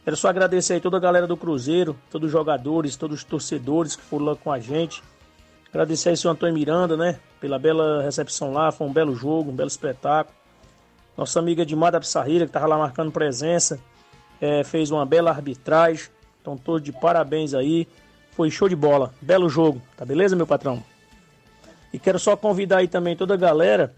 [0.05, 3.97] Quero só agradecer aí toda a galera do Cruzeiro, todos os jogadores, todos os torcedores
[3.97, 5.03] que foram lá com a gente.
[5.69, 7.19] Agradecer aí o Antônio Miranda, né?
[7.41, 10.35] Pela bela recepção lá, foi um belo jogo, um belo espetáculo.
[11.17, 13.81] Nossa amiga Edmar da Pissarreira, que estava lá marcando presença,
[14.40, 16.09] é, fez uma bela arbitragem.
[16.40, 17.88] Então, todos de parabéns aí.
[18.33, 19.14] Foi show de bola.
[19.20, 20.83] Belo jogo, tá beleza, meu patrão?
[21.92, 23.94] E quero só convidar aí também toda a galera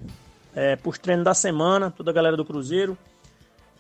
[0.55, 2.97] é, para os treinos da semana, toda a galera do Cruzeiro,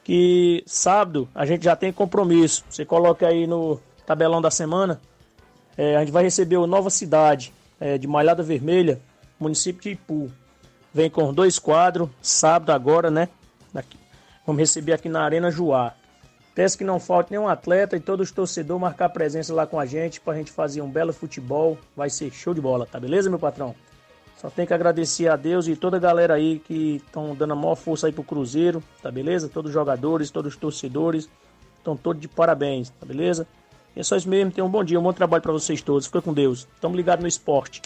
[0.03, 2.65] que sábado a gente já tem compromisso.
[2.69, 5.01] Você coloca aí no tabelão da semana,
[5.77, 9.01] é, a gente vai receber o Nova Cidade é, de Malhada Vermelha,
[9.39, 10.33] município de Ipu.
[10.93, 13.29] Vem com dois quadros, sábado agora, né?
[14.49, 15.93] Vamos receber aqui na Arena Juá.
[16.59, 19.87] Peço que não falte nenhum atleta e todos os torcedores marcar presença lá com a
[19.87, 21.79] gente para a gente fazer um belo futebol.
[21.97, 23.77] Vai ser show de bola, tá beleza, meu patrão?
[24.37, 27.55] Só tem que agradecer a Deus e toda a galera aí que estão dando a
[27.55, 29.49] maior força aí pro Cruzeiro, tá beleza?
[29.49, 31.29] Todos os jogadores, todos os torcedores,
[31.77, 33.47] estão todos de parabéns, tá beleza?
[33.95, 36.07] E é só isso mesmo, tenham um bom dia, um bom trabalho para vocês todos.
[36.07, 36.67] Fica com Deus.
[36.81, 37.83] Tamo ligado no esporte.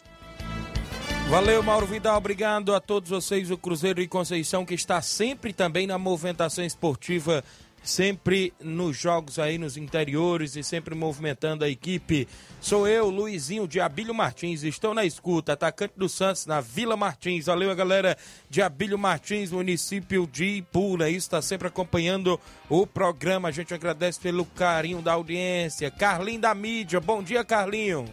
[1.28, 2.16] Valeu, Mauro Vidal.
[2.16, 7.44] Obrigado a todos vocês, o Cruzeiro de Conceição, que está sempre também na movimentação esportiva
[7.82, 12.28] sempre nos jogos aí nos interiores e sempre movimentando a equipe.
[12.60, 17.46] Sou eu, Luizinho de Abílio Martins, estou na escuta, atacante do Santos na Vila Martins.
[17.46, 18.16] Valeu a galera
[18.48, 20.96] de Abílio Martins, município de Ipu?
[21.04, 23.48] Isso está sempre acompanhando o programa.
[23.48, 25.90] A gente agradece pelo carinho da audiência.
[25.90, 28.04] Carlinho da mídia, bom dia, Carlinho.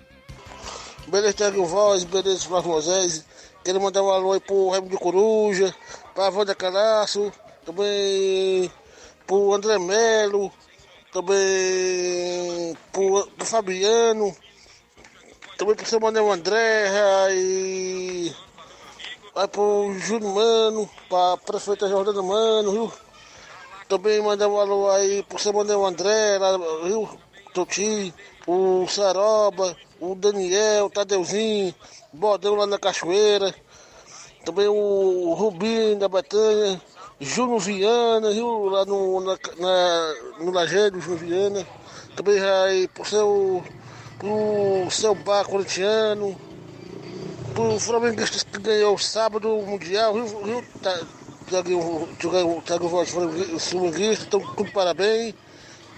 [1.08, 3.26] Beleza, Tiago Voz, beleza, Flávio Moisés.
[3.64, 5.76] Quero mandar um alô aí pro Raimundo de Coruja,
[6.16, 7.32] pra Wanda Caraço,
[7.66, 8.72] também
[9.30, 10.52] pro André Melo,
[11.14, 14.36] também pro, pro Fabiano,
[15.56, 16.90] também pro seu Manuel André
[17.36, 18.34] e
[19.36, 22.94] vai pro Júnior Mano, pra prefeita Jordana Mano, viu?
[23.88, 27.08] Também mandar um alô aí pro seu Manuel André, lá, viu?
[27.54, 28.12] Toti,
[28.48, 31.76] o Saroba, o Daniel, o Tadeuzinho,
[32.12, 33.54] o Bodão lá na Cachoeira,
[34.44, 36.82] também o Rubinho da Betânia,
[37.20, 38.66] Júnior Viana, viu?
[38.66, 41.68] Lá no, na, na, no Lajeiro, Júnior Viana.
[42.16, 43.64] Também aí pro seu,
[44.18, 46.36] pro seu bar corintiano,
[47.54, 50.26] pro Flamenguista que ganhou sábado o Mundial, viu?
[50.44, 50.64] viu?
[50.82, 50.98] Tá,
[51.50, 55.34] Thiago Voz, Flamenguista, então tudo parabéns.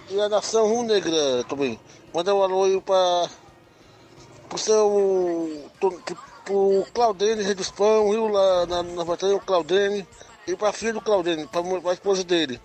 [0.10, 1.80] E a nação Rio Negra também.
[2.14, 3.30] Mandar um alô aí pra
[4.50, 5.70] pro seu.
[5.80, 8.28] pro, Claudene Rei dos Pão, viu?
[8.28, 10.06] Lá na, na batalha, o Claudene.
[10.48, 12.60] E pra filha do Claudene, pra, pra esposa dele.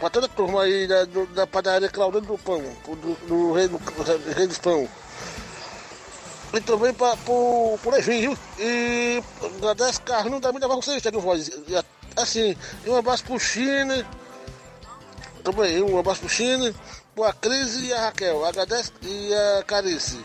[0.00, 3.68] Pra toda a turma aí da, do- da padaria Claudene do Pão, do, do, rei,
[3.68, 3.78] do
[4.36, 4.88] Rei dos Pão.
[6.54, 8.38] E também pra, pro, pro Levinho, viu?
[8.58, 9.22] E
[9.58, 11.50] agradece Carlinhos também levar vocês, Thiago Voz.
[11.66, 11.84] E, a-
[12.16, 12.56] assim,
[12.86, 14.06] e um abraço pro China.
[15.44, 16.74] Também, um abraço pro China,
[17.14, 18.44] pro Cris e a Raquel.
[18.46, 20.18] Agradece e a Carice.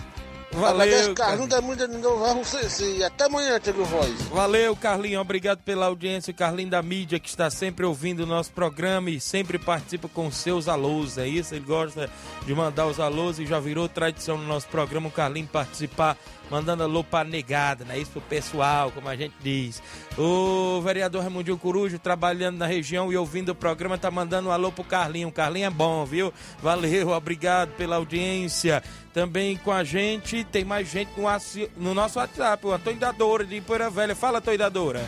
[0.53, 2.79] Valeu, Agradece Carlinhos da Mídia Novo vocês.
[2.79, 4.21] E até amanhã, Thiago Voz.
[4.23, 5.19] Valeu, Carlinho.
[5.19, 6.33] Obrigado pela audiência.
[6.33, 10.67] Carlinho da mídia que está sempre ouvindo o nosso programa e sempre participa com seus
[10.67, 11.17] alôs.
[11.17, 11.55] É isso?
[11.55, 12.09] Ele gosta
[12.45, 16.17] de mandar os alôs e já virou tradição no nosso programa o Carlinho participar
[16.49, 17.97] mandando alô para negada, né?
[17.97, 19.81] Isso pro pessoal, como a gente diz.
[20.17, 24.71] O vereador Raimundinho Corujo trabalhando na região e ouvindo o programa tá mandando um alô
[24.71, 25.29] pro Carlinho.
[25.29, 26.33] O Carlinho é bom, viu?
[26.61, 28.83] Valeu, obrigado pela audiência.
[29.13, 31.23] Também com a gente, tem mais gente no,
[31.77, 32.99] no nosso WhatsApp, o Antônio
[33.45, 34.15] de Poeira Velha.
[34.15, 35.01] Fala, Antônio.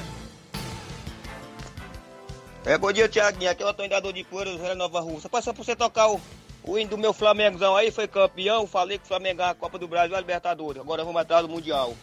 [2.66, 3.52] É, bom dia, Tiaguinho.
[3.52, 5.30] Aqui é o Antônio Dador de Poeiras, Velha Nova Rússia.
[5.30, 6.20] Passou pra você tocar o,
[6.68, 8.66] o hino do meu Flamengozão aí, foi campeão.
[8.66, 10.82] Falei que o Flamengo ganhou a Copa do Brasil e a Libertadores.
[10.82, 11.96] Agora vamos atrás do Mundial.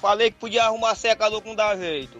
[0.00, 2.18] Falei que podia arrumar secador que não dá jeito.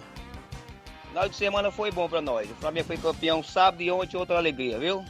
[1.09, 2.49] Final de semana foi bom pra nós.
[2.51, 5.05] O Flamengo foi campeão sábado e ontem outra alegria, viu?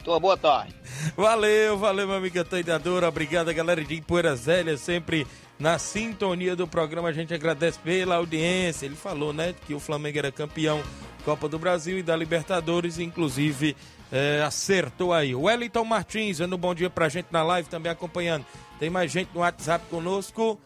[0.00, 0.74] Então, boa tarde.
[1.16, 3.08] Valeu, valeu, meu amigo Dadora.
[3.08, 5.26] Obrigado, galera de Poeiras Velhas, sempre
[5.58, 7.08] na sintonia do programa.
[7.08, 8.86] A gente agradece pela audiência.
[8.86, 10.82] Ele falou, né, que o Flamengo era campeão
[11.24, 13.76] Copa do Brasil e da Libertadores, inclusive
[14.12, 15.34] é, acertou aí.
[15.34, 18.44] Wellington Martins, dando um bom dia pra gente na live, também acompanhando.
[18.78, 20.60] Tem mais gente no WhatsApp conosco.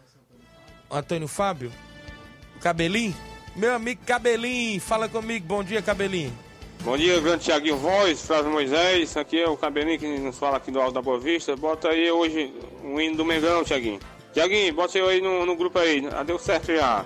[0.90, 1.72] Antônio Fábio,
[2.60, 3.14] Cabelinho,
[3.54, 5.46] meu amigo Cabelinho, fala comigo.
[5.46, 6.32] Bom dia, Cabelinho.
[6.82, 10.70] Bom dia, grande Tiaguinho Voz, Flávio Moisés, aqui é o Cabelinho que nos fala aqui
[10.70, 11.56] do Alto da Boa Vista.
[11.56, 12.52] Bota aí hoje
[12.84, 13.98] o hino do Mengão, Tiaguinho.
[14.32, 17.04] Tiaguinho, bota eu aí no, no grupo aí, ah, deu certo já.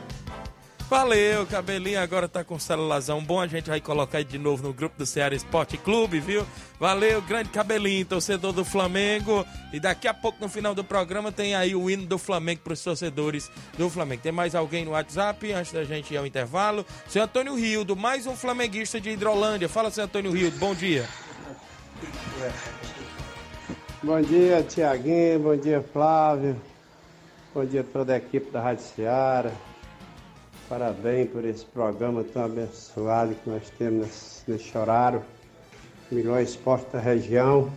[0.90, 4.72] Valeu, cabelinho agora tá com celularzão bom, a gente vai colocar aí de novo no
[4.72, 6.44] grupo do Ceará Esporte Clube, viu?
[6.80, 9.46] Valeu, grande cabelinho, torcedor do Flamengo.
[9.72, 12.72] E daqui a pouco no final do programa tem aí o hino do Flamengo para
[12.72, 14.20] os torcedores do Flamengo.
[14.20, 16.84] Tem mais alguém no WhatsApp antes da gente ir ao intervalo?
[17.06, 19.68] Seu Antônio Rildo, mais um flamenguista de Hidrolândia.
[19.68, 21.08] Fala, seu Antônio Rildo, bom dia.
[24.02, 25.38] Bom dia, Tiaguinho.
[25.38, 26.60] Bom dia, Flávio.
[27.54, 29.69] Bom dia a toda a equipe da Rádio Seara.
[30.70, 35.20] Parabéns por esse programa tão abençoado que nós temos nesse, horário.
[36.12, 37.72] Melhor esporte da região.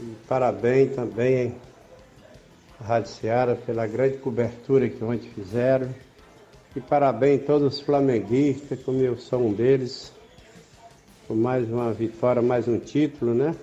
[0.00, 1.54] E parabéns também
[2.80, 5.94] à Rádio Seara pela grande cobertura que ontem fizeram.
[6.74, 10.10] E parabéns a todos os flamenguistas, como eu sou um deles,
[11.26, 13.54] por mais uma vitória, mais um título, né?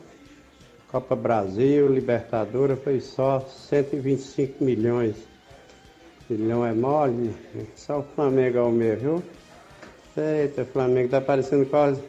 [0.91, 5.15] Copa Brasil, Libertadores, foi só 125 milhões.
[6.29, 7.35] Milhão é mole,
[7.75, 9.23] só o Flamengo é o meu, viu?
[10.17, 12.01] Eita, o Flamengo tá parecendo quase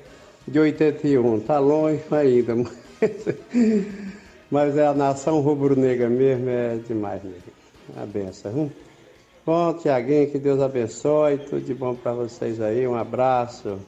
[0.49, 2.55] de 81, tá longe ainda.
[2.99, 3.27] Mas,
[4.51, 7.43] mas é a nação rubro-negra mesmo, é demais mesmo.
[7.95, 8.73] A benção, viu?
[9.45, 13.79] Bom, Tiaguinho, que Deus abençoe, tudo de bom para vocês aí, um abraço.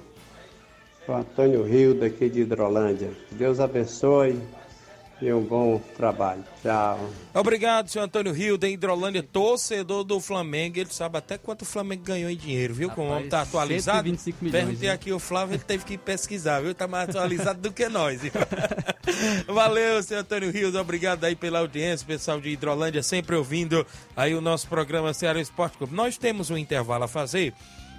[1.09, 3.11] O Antônio Rio, daqui de Hidrolândia.
[3.33, 4.39] Deus abençoe
[5.21, 6.45] e um bom trabalho.
[6.63, 7.11] Tchau.
[7.35, 10.79] Obrigado, seu Antônio Rio, da Hidrolândia, torcedor do Flamengo.
[10.79, 12.91] Ele sabe até quanto o Flamengo ganhou em dinheiro, viu?
[12.91, 13.99] Como o homem tá atualizado.
[14.09, 14.95] 125 milhões, Perguntei né?
[14.95, 16.75] aqui o Flávio, ele teve que pesquisar, viu?
[16.75, 18.21] Tá mais atualizado do que nós.
[18.23, 18.33] viu?
[19.53, 24.41] Valeu, seu Antônio Rios, obrigado aí pela audiência, pessoal de Hidrolândia, sempre ouvindo aí o
[24.41, 25.95] nosso programa Ceará Esporte Clube.
[25.95, 27.55] Nós temos um intervalo a fazer.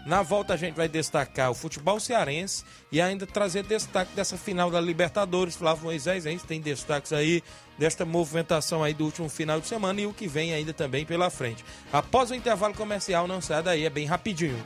[0.06, 4.72] Na volta a gente vai destacar o futebol cearense e ainda trazer destaque dessa final
[4.72, 5.56] da Libertadores.
[5.56, 7.44] Flávio Moisés, a gente tem destaques aí
[7.78, 11.30] desta movimentação aí do último final de semana e o que vem ainda também pela
[11.30, 11.64] frente.
[11.92, 14.62] Após o intervalo comercial, não sai daí, é bem rapidinho.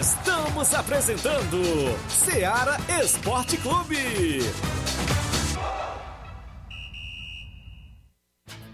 [0.00, 1.60] Estamos apresentando
[2.08, 4.40] Seara Esporte Clube.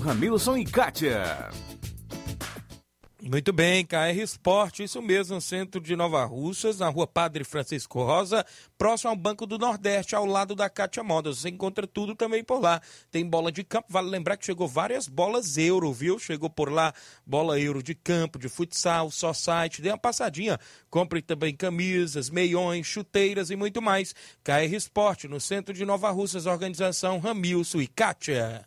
[0.00, 1.50] Ramilson e Kátia.
[3.20, 8.44] Muito bem, KR Esporte, isso mesmo, centro de Nova Russas, na rua Padre Francisco Rosa,
[8.76, 11.38] próximo ao Banco do Nordeste, ao lado da Cátia Modas.
[11.38, 12.80] Você encontra tudo também por lá.
[13.10, 16.18] Tem bola de campo, vale lembrar que chegou várias bolas euro, viu?
[16.18, 16.92] Chegou por lá
[17.24, 19.80] bola euro de campo, de futsal, só site.
[19.80, 20.58] Dê uma passadinha.
[20.90, 24.14] Compre também camisas, meiões, chuteiras e muito mais.
[24.42, 28.66] KR Esporte, no centro de Nova Russas, organização Ramilson e Kátia.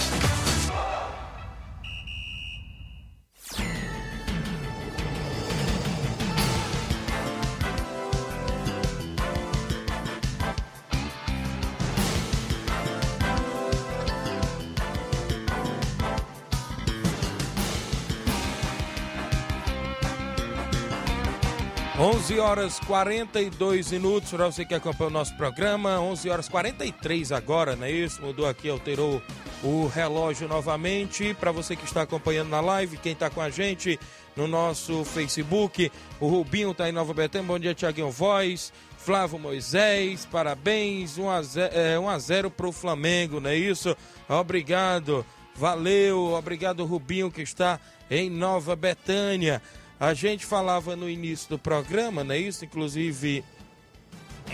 [22.01, 25.99] 11 horas 42 minutos para você que acompanha o nosso programa.
[25.99, 28.23] 11 horas 43 agora, não é isso?
[28.23, 29.21] Mudou aqui, alterou
[29.61, 31.35] o relógio novamente.
[31.35, 33.99] Para você que está acompanhando na live, quem está com a gente
[34.35, 37.47] no nosso Facebook, o Rubinho está em Nova Betânia.
[37.47, 38.73] Bom dia, Tiaguinho Voz.
[38.97, 41.19] Flávio Moisés, parabéns.
[41.19, 43.95] 1 a 0, é, 1 a 0 para o Flamengo, não é isso?
[44.27, 45.23] Obrigado,
[45.55, 47.79] valeu, obrigado, Rubinho, que está
[48.09, 49.61] em Nova Betânia.
[50.01, 52.65] A gente falava no início do programa, não é isso?
[52.65, 53.45] Inclusive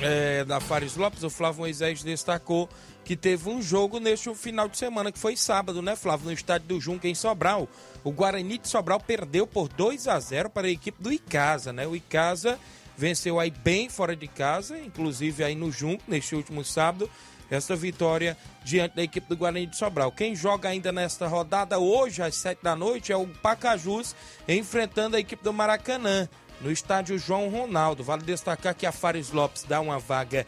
[0.02, 2.68] é, da Fares Lopes, o Flávio Moisés destacou
[3.06, 6.26] que teve um jogo neste final de semana, que foi sábado, né, Flávio?
[6.26, 7.66] No estádio do Junca, em Sobral.
[8.04, 11.88] O Guarani de Sobral perdeu por 2 a 0 para a equipe do Icasa, né?
[11.88, 12.60] O Icasa
[12.98, 17.10] venceu aí bem fora de casa, inclusive aí no Junco, neste último sábado
[17.50, 20.12] essa vitória diante da equipe do Guarani de Sobral.
[20.12, 24.16] Quem joga ainda nesta rodada hoje, às 7 da noite, é o Pacajus
[24.48, 26.28] enfrentando a equipe do Maracanã.
[26.62, 28.04] No estádio João Ronaldo.
[28.04, 30.46] Vale destacar que a Fares Lopes dá uma vaga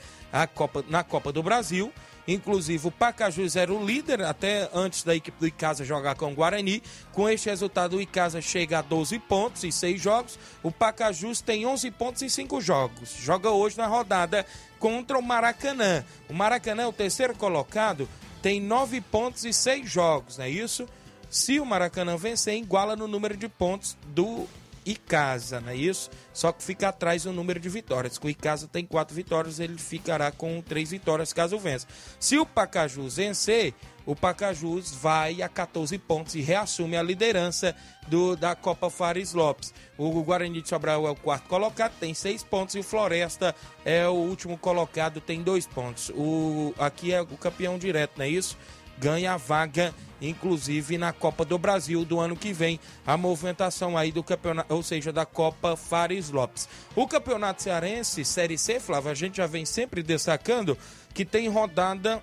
[0.53, 1.91] Copa, na Copa do Brasil.
[2.27, 6.35] Inclusive, o Pacajus era o líder até antes da equipe do Icasa jogar com o
[6.35, 6.83] Guarani.
[7.11, 10.39] Com este resultado, o Icasa chega a 12 pontos em 6 jogos.
[10.61, 13.15] O Pacajus tem 11 pontos em 5 jogos.
[13.19, 14.45] Joga hoje na rodada
[14.77, 16.05] contra o Maracanã.
[16.29, 18.07] O Maracanã, o terceiro colocado,
[18.43, 20.87] tem 9 pontos e 6 jogos, não é isso?
[21.31, 24.47] Se o Maracanã vencer, iguala no número de pontos do
[24.91, 26.09] Icasa, não é isso?
[26.33, 28.19] Só que fica atrás o número de vitórias.
[28.21, 31.87] O Icasa tem quatro vitórias, ele ficará com três vitórias caso vença.
[32.19, 33.73] Se o Pacajus vencer,
[34.05, 37.75] o Pacajus vai a 14 pontos e reassume a liderança
[38.07, 39.71] do, da Copa Fares Lopes.
[39.97, 44.07] O Guarani de Sobral é o quarto colocado, tem seis pontos, e o Floresta é
[44.07, 46.09] o último colocado, tem dois pontos.
[46.15, 48.57] O, aqui é o campeão direto, não é isso?
[48.99, 54.11] Ganha a vaga inclusive na Copa do Brasil do ano que vem, a movimentação aí
[54.11, 56.67] do campeonato, ou seja, da Copa Fares Lopes.
[56.95, 60.77] O campeonato cearense, Série C, Flávio, a gente já vem sempre destacando
[61.13, 62.21] que tem rodada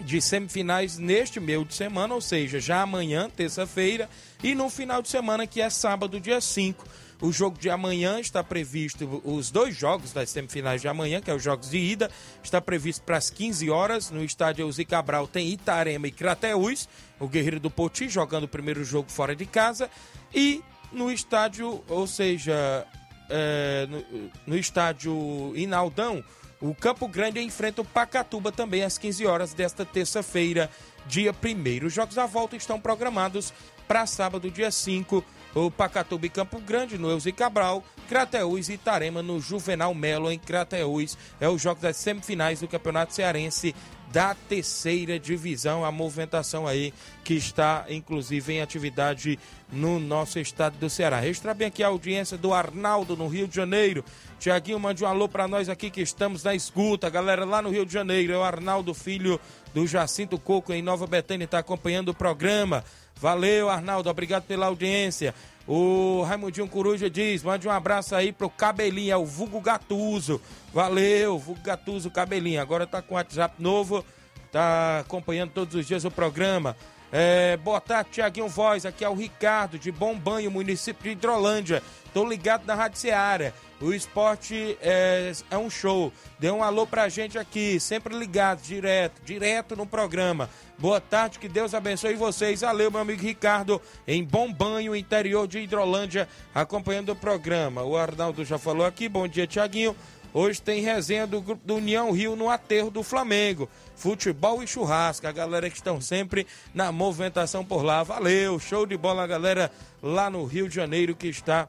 [0.00, 4.10] de semifinais neste meio de semana, ou seja, já amanhã, terça-feira,
[4.42, 6.84] e no final de semana, que é sábado, dia 5.
[7.24, 11.34] O jogo de amanhã está previsto, os dois jogos das semifinais de amanhã, que é
[11.34, 12.10] os jogos de ida,
[12.42, 14.10] está previsto para as 15 horas.
[14.10, 16.86] No estádio Elzi Cabral tem Itarema e Crateús,
[17.18, 19.88] o Guerreiro do Poti jogando o primeiro jogo fora de casa.
[20.34, 20.62] E
[20.92, 22.86] no estádio, ou seja,
[23.30, 26.22] é, no, no estádio Inaldão,
[26.60, 30.68] o Campo Grande enfrenta o Pacatuba também às 15 horas desta terça-feira,
[31.06, 31.86] dia 1.
[31.86, 33.50] Os jogos da volta estão programados
[33.88, 35.24] para sábado, dia 5
[35.54, 40.38] o Pacatuba e Campo Grande no Elzi Cabral, Crateús e Itarema no Juvenal Melo em
[40.38, 41.16] Crateús.
[41.40, 43.74] É o jogo das semifinais do Campeonato Cearense
[44.12, 46.94] da terceira divisão, a movimentação aí
[47.24, 49.40] que está inclusive em atividade
[49.72, 51.18] no nosso estado do Ceará.
[51.18, 54.04] Registrar bem aqui a audiência do Arnaldo no Rio de Janeiro.
[54.38, 57.10] Tiaguinho, mande um alô pra nós aqui que estamos na escuta.
[57.10, 59.40] Galera lá no Rio de Janeiro, é o Arnaldo Filho
[59.72, 62.84] do Jacinto Coco em Nova Betânia, está acompanhando o programa.
[63.24, 65.34] Valeu, Arnaldo, obrigado pela audiência.
[65.66, 70.38] O Raimundinho Coruja diz: mande um abraço aí pro Cabelinho, é o Vulgo Gatuso.
[70.74, 72.60] Valeu, Vulgo Gatuso Cabelinho.
[72.60, 74.04] Agora tá com o WhatsApp novo,
[74.52, 76.76] tá acompanhando todos os dias o programa.
[77.16, 78.84] É, boa tarde, Tiaguinho Voz.
[78.84, 81.80] Aqui é o Ricardo, de Bom Banho, município de Hidrolândia.
[82.12, 83.54] Tô ligado na Rádio Seara.
[83.80, 86.12] O esporte é, é, um show.
[86.40, 90.50] Dê um alô pra gente aqui, sempre ligado, direto, direto no programa.
[90.76, 92.62] Boa tarde, que Deus abençoe vocês.
[92.62, 97.84] Valeu, meu amigo Ricardo, em Bom Banho, interior de Hidrolândia, acompanhando o programa.
[97.84, 99.94] O Arnaldo já falou aqui, bom dia, Tiaguinho.
[100.36, 103.68] Hoje tem resenha do grupo do União Rio no aterro do Flamengo.
[103.94, 105.28] Futebol e churrasco.
[105.28, 108.02] A galera que estão sempre na movimentação por lá.
[108.02, 109.70] Valeu, show de bola, galera
[110.02, 111.68] lá no Rio de Janeiro que está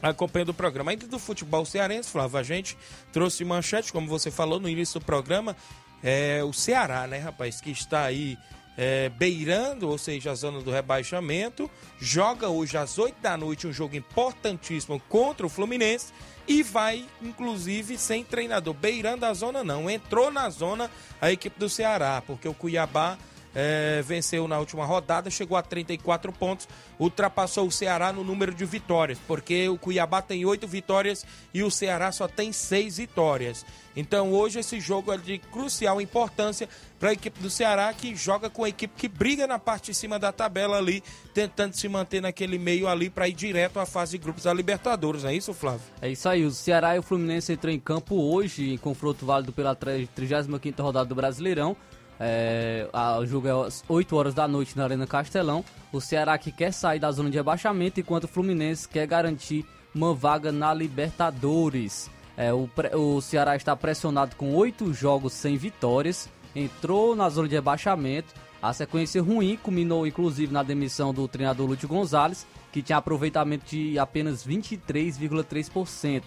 [0.00, 0.92] acompanhando o programa.
[0.92, 2.74] Ainda do futebol cearense, Flávio, a gente
[3.12, 5.54] trouxe manchete, como você falou no início do programa,
[6.02, 8.38] é, o Ceará, né, rapaz, que está aí
[8.78, 11.70] é, beirando, ou seja, a zona do rebaixamento,
[12.00, 16.12] joga hoje às 8 da noite um jogo importantíssimo contra o Fluminense
[16.46, 20.90] e vai, inclusive, sem treinador, beirando a zona não, entrou na zona
[21.20, 23.16] a equipe do Ceará, porque o Cuiabá
[23.54, 28.64] é, venceu na última rodada, chegou a 34 pontos, ultrapassou o Ceará no número de
[28.64, 33.64] vitórias, porque o Cuiabá tem oito vitórias e o Ceará só tem seis vitórias.
[33.96, 38.50] Então hoje esse jogo é de crucial importância para a equipe do Ceará, que joga
[38.50, 41.02] com a equipe que briga na parte de cima da tabela ali,
[41.32, 45.22] tentando se manter naquele meio ali para ir direto à fase de grupos da Libertadores,
[45.22, 45.82] não é isso, Flávio?
[46.00, 49.52] É isso aí, o Ceará e o Fluminense entram em campo hoje, em confronto válido
[49.52, 51.76] pela 35ª rodada do Brasileirão.
[52.18, 55.64] É, a, o jogo é às 8 horas da noite na Arena Castelão.
[55.92, 60.14] O Ceará que quer sair da zona de rebaixamento, enquanto o Fluminense quer garantir uma
[60.14, 62.10] vaga na Libertadores.
[62.36, 67.54] É, o, o Ceará está pressionado com 8 jogos sem vitórias, entrou na zona de
[67.54, 68.34] rebaixamento.
[68.60, 73.98] A sequência ruim culminou inclusive na demissão do treinador Lúcio Gonzalez, que tinha aproveitamento de
[73.98, 76.22] apenas 23,3%.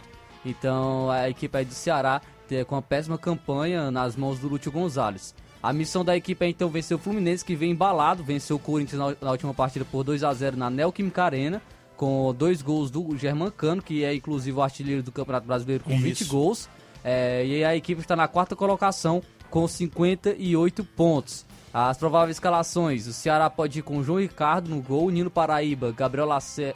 [0.46, 2.22] Então a equipe do Ceará
[2.66, 5.36] com uma péssima campanha nas mãos do Lúcio Gonzalez.
[5.68, 9.18] A missão da equipe é então vencer o Fluminense, que vem embalado, venceu o Corinthians
[9.20, 11.62] na, última partida por 2 a 0 na Neoquímica Arena,
[11.98, 16.04] com dois gols do Germancano, que é inclusive o artilheiro do Campeonato Brasileiro com Isso.
[16.04, 16.70] 20 gols.
[17.04, 21.46] É, e a equipe está na quarta colocação com 58 pontos.
[21.74, 26.30] As prováveis escalações: o Ceará pode ir com João Ricardo no gol, Nino Paraíba, Gabriel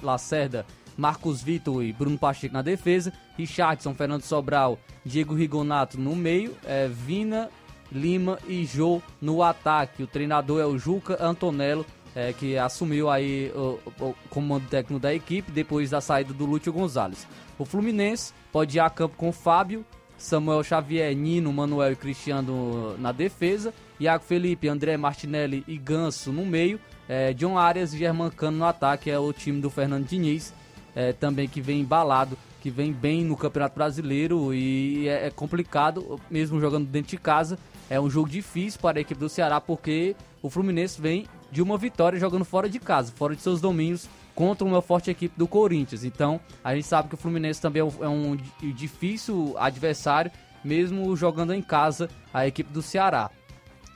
[0.03, 0.65] Lacerda,
[0.97, 6.89] Marcos Vitor e Bruno Pacheco na defesa, Richardson, Fernando Sobral, Diego Rigonato no meio, é,
[6.89, 7.49] Vina,
[7.91, 10.03] Lima e Jô no ataque.
[10.03, 11.85] O treinador é o Juca Antonello,
[12.15, 16.71] é, que assumiu aí o, o, comando técnico da equipe depois da saída do Lúcio
[16.71, 17.27] Gonzalez.
[17.57, 19.85] O Fluminense pode ir a campo com Fábio,
[20.17, 26.45] Samuel Xavier, Nino, Manuel e Cristiano na defesa, Iago Felipe, André Martinelli e Ganso no
[26.45, 26.79] meio,
[27.09, 30.53] é, John Arias e Germancano no ataque, é o time do Fernando Diniz,
[30.95, 36.19] é, também que vem embalado que vem bem no Campeonato Brasileiro e é, é complicado,
[36.29, 37.57] mesmo jogando dentro de casa,
[37.91, 41.77] é um jogo difícil para a equipe do Ceará porque o Fluminense vem de uma
[41.77, 46.05] vitória jogando fora de casa, fora de seus domínios, contra uma forte equipe do Corinthians.
[46.05, 50.31] Então, a gente sabe que o Fluminense também é um é difícil adversário,
[50.63, 53.29] mesmo jogando em casa a equipe do Ceará.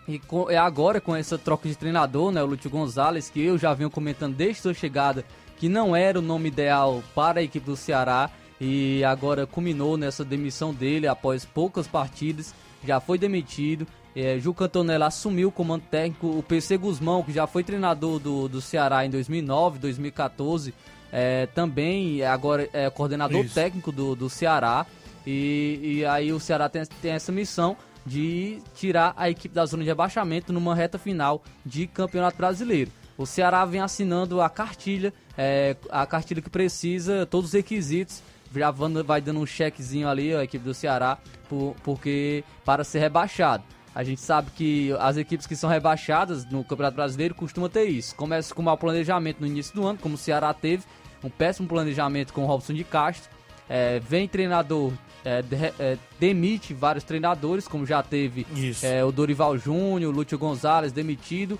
[0.10, 0.20] E
[0.50, 3.89] é agora com essa troca de treinador, né, o Lúcio Gonzalez, que eu já venho
[3.89, 5.24] comentando desde sua chegada
[5.56, 8.30] que não era o nome ideal para a equipe do Ceará
[8.60, 12.54] e agora culminou nessa demissão dele após poucas partidas
[12.86, 13.88] já foi demitido.
[14.15, 16.27] É, Ju Cantonella assumiu o comando técnico.
[16.27, 20.73] O PC Guzmão, que já foi treinador do, do Ceará em 2009, 2014,
[21.11, 23.55] é, também agora é coordenador Isso.
[23.55, 24.86] técnico do, do Ceará.
[25.27, 27.75] E, e aí o Ceará tem, tem essa missão
[28.05, 32.91] de tirar a equipe da zona de rebaixamento numa reta final de Campeonato Brasileiro.
[33.17, 38.21] O Ceará vem assinando a cartilha, é, a cartilha que precisa, todos os requisitos
[38.60, 41.18] já vai dando um chequezinho ali, a equipe do Ceará,
[41.49, 43.64] por, porque para ser rebaixado.
[43.95, 48.14] A gente sabe que as equipes que são rebaixadas no Campeonato Brasileiro costumam ter isso.
[48.14, 50.84] Começa com mau planejamento no início do ano, como o Ceará teve,
[51.24, 53.30] um péssimo planejamento com o Robson de Castro.
[53.70, 54.91] É, vem treinador,
[55.24, 58.45] é, de, é, demite vários treinadores, como já teve
[58.84, 61.58] é, o Dorival Júnior, o Lúcio Gonzalez demitido.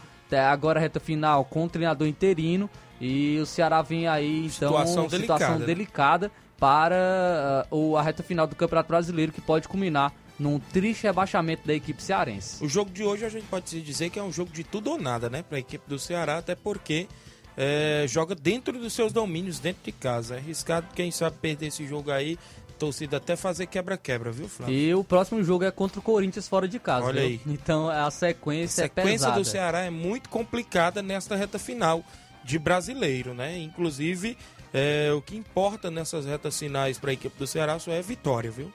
[0.52, 2.70] Agora reta final com o treinador interino.
[3.00, 5.60] E o Ceará vem aí, então, situação, situação delicada.
[5.60, 5.66] Né?
[5.66, 11.66] delicada para uh, a reta final do Campeonato Brasileiro, que pode culminar num triste rebaixamento
[11.66, 12.64] da equipe cearense.
[12.64, 14.98] O jogo de hoje a gente pode dizer que é um jogo de tudo ou
[14.98, 17.08] nada, né, para a equipe do Ceará, até porque
[17.58, 20.36] é, joga dentro dos seus domínios, dentro de casa.
[20.36, 22.38] É arriscado, quem sabe, perder esse jogo aí,
[22.78, 24.76] torcida até fazer quebra-quebra, viu, Flávio?
[24.76, 27.08] E o próximo jogo é contra o Corinthians fora de casa.
[27.08, 27.30] Olha viu?
[27.30, 27.42] aí.
[27.48, 29.40] Então a sequência, A é sequência pesada.
[29.40, 32.04] do Ceará é muito complicada nesta reta final
[32.44, 33.58] de brasileiro, né?
[33.58, 34.38] Inclusive,
[34.78, 38.52] é, o que importa nessas retas finais para a equipe do Ceará só é vitória,
[38.52, 38.74] viu?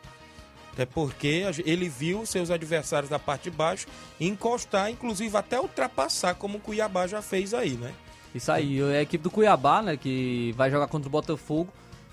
[0.72, 3.86] Até porque ele viu seus adversários da parte de baixo
[4.18, 7.92] encostar, inclusive até ultrapassar, como o Cuiabá já fez aí, né?
[8.34, 11.70] Isso aí, é a equipe do Cuiabá, né, que vai jogar contra o Botafogo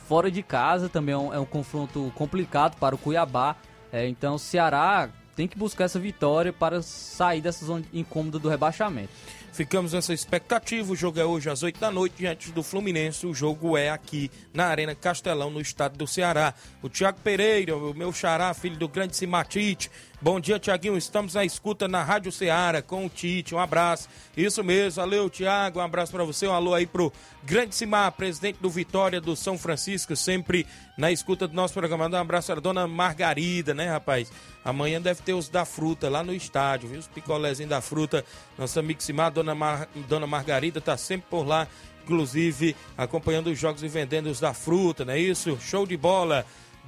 [0.07, 3.55] fora de casa, também é um, é um confronto complicado para o Cuiabá.
[3.91, 8.49] É, então o Ceará tem que buscar essa vitória para sair dessa zona incômoda do
[8.49, 9.09] rebaixamento.
[9.57, 10.93] Ficamos nessa expectativa.
[10.93, 13.25] O jogo é hoje às 8 da noite diante do Fluminense.
[13.25, 16.53] O jogo é aqui na Arena Castelão, no estado do Ceará.
[16.79, 19.89] O Tiago Pereira, o meu xará, filho do grande Simatite.
[20.19, 20.97] Bom dia, Tiaguinho.
[20.97, 23.53] Estamos na escuta na Rádio Ceará com o Tite.
[23.53, 24.09] Um abraço.
[24.35, 24.99] Isso mesmo.
[24.99, 25.77] Valeu, Tiago.
[25.77, 26.47] Um abraço para você.
[26.47, 27.13] Um alô aí pro
[27.43, 30.65] grande Simar, presidente do Vitória do São Francisco, sempre
[30.97, 32.09] na escuta do nosso programa.
[32.09, 34.31] Um abraço para dona Margarida, né, rapaz?
[34.65, 36.99] Amanhã deve ter os da fruta lá no estádio, viu?
[36.99, 38.25] Os picolézinhos da fruta.
[38.57, 39.87] Nossa amiga Simar, dona, Mar...
[40.07, 41.67] dona Margarida, tá sempre por lá,
[42.03, 45.59] inclusive acompanhando os jogos e vendendo os da fruta, não é isso?
[45.61, 46.43] Show de bola.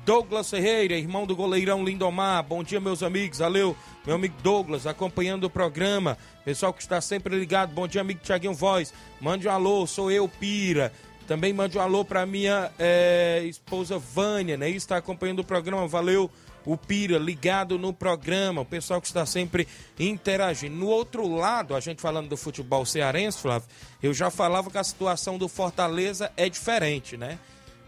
[0.06, 2.44] Douglas Ferreira, irmão do goleirão Lindomar.
[2.44, 3.40] Bom dia, meus amigos.
[3.40, 3.76] Valeu,
[4.06, 6.18] meu amigo Douglas, acompanhando o programa.
[6.44, 7.74] Pessoal que está sempre ligado.
[7.74, 8.94] Bom dia, amigo Tiaguinho Voz.
[9.22, 10.92] Mande um alô, sou eu, Pira.
[11.28, 14.70] Também mande um alô para minha eh, esposa Vânia, né?
[14.70, 15.88] Está acompanhando o programa.
[15.88, 16.30] Valeu,
[16.66, 18.62] o Pira, ligado no programa.
[18.62, 19.68] O pessoal que está sempre
[20.00, 20.76] interagindo.
[20.76, 23.68] No outro lado, a gente falando do futebol cearense, Flávio,
[24.02, 27.38] eu já falava que a situação do Fortaleza é diferente, né?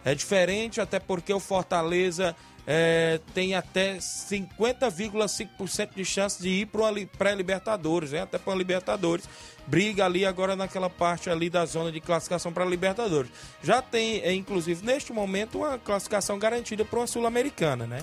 [0.04, 2.36] É diferente, até porque o Fortaleza
[2.66, 8.22] é, tem até 50,5% de chance de ir para uma pré-Libertadores, né?
[8.22, 9.28] até para a Libertadores.
[9.68, 13.32] Briga ali agora naquela parte ali da zona de classificação para a Libertadores.
[13.62, 18.00] Já tem, é, inclusive, neste momento, uma classificação garantida para uma Sul-Americana, né?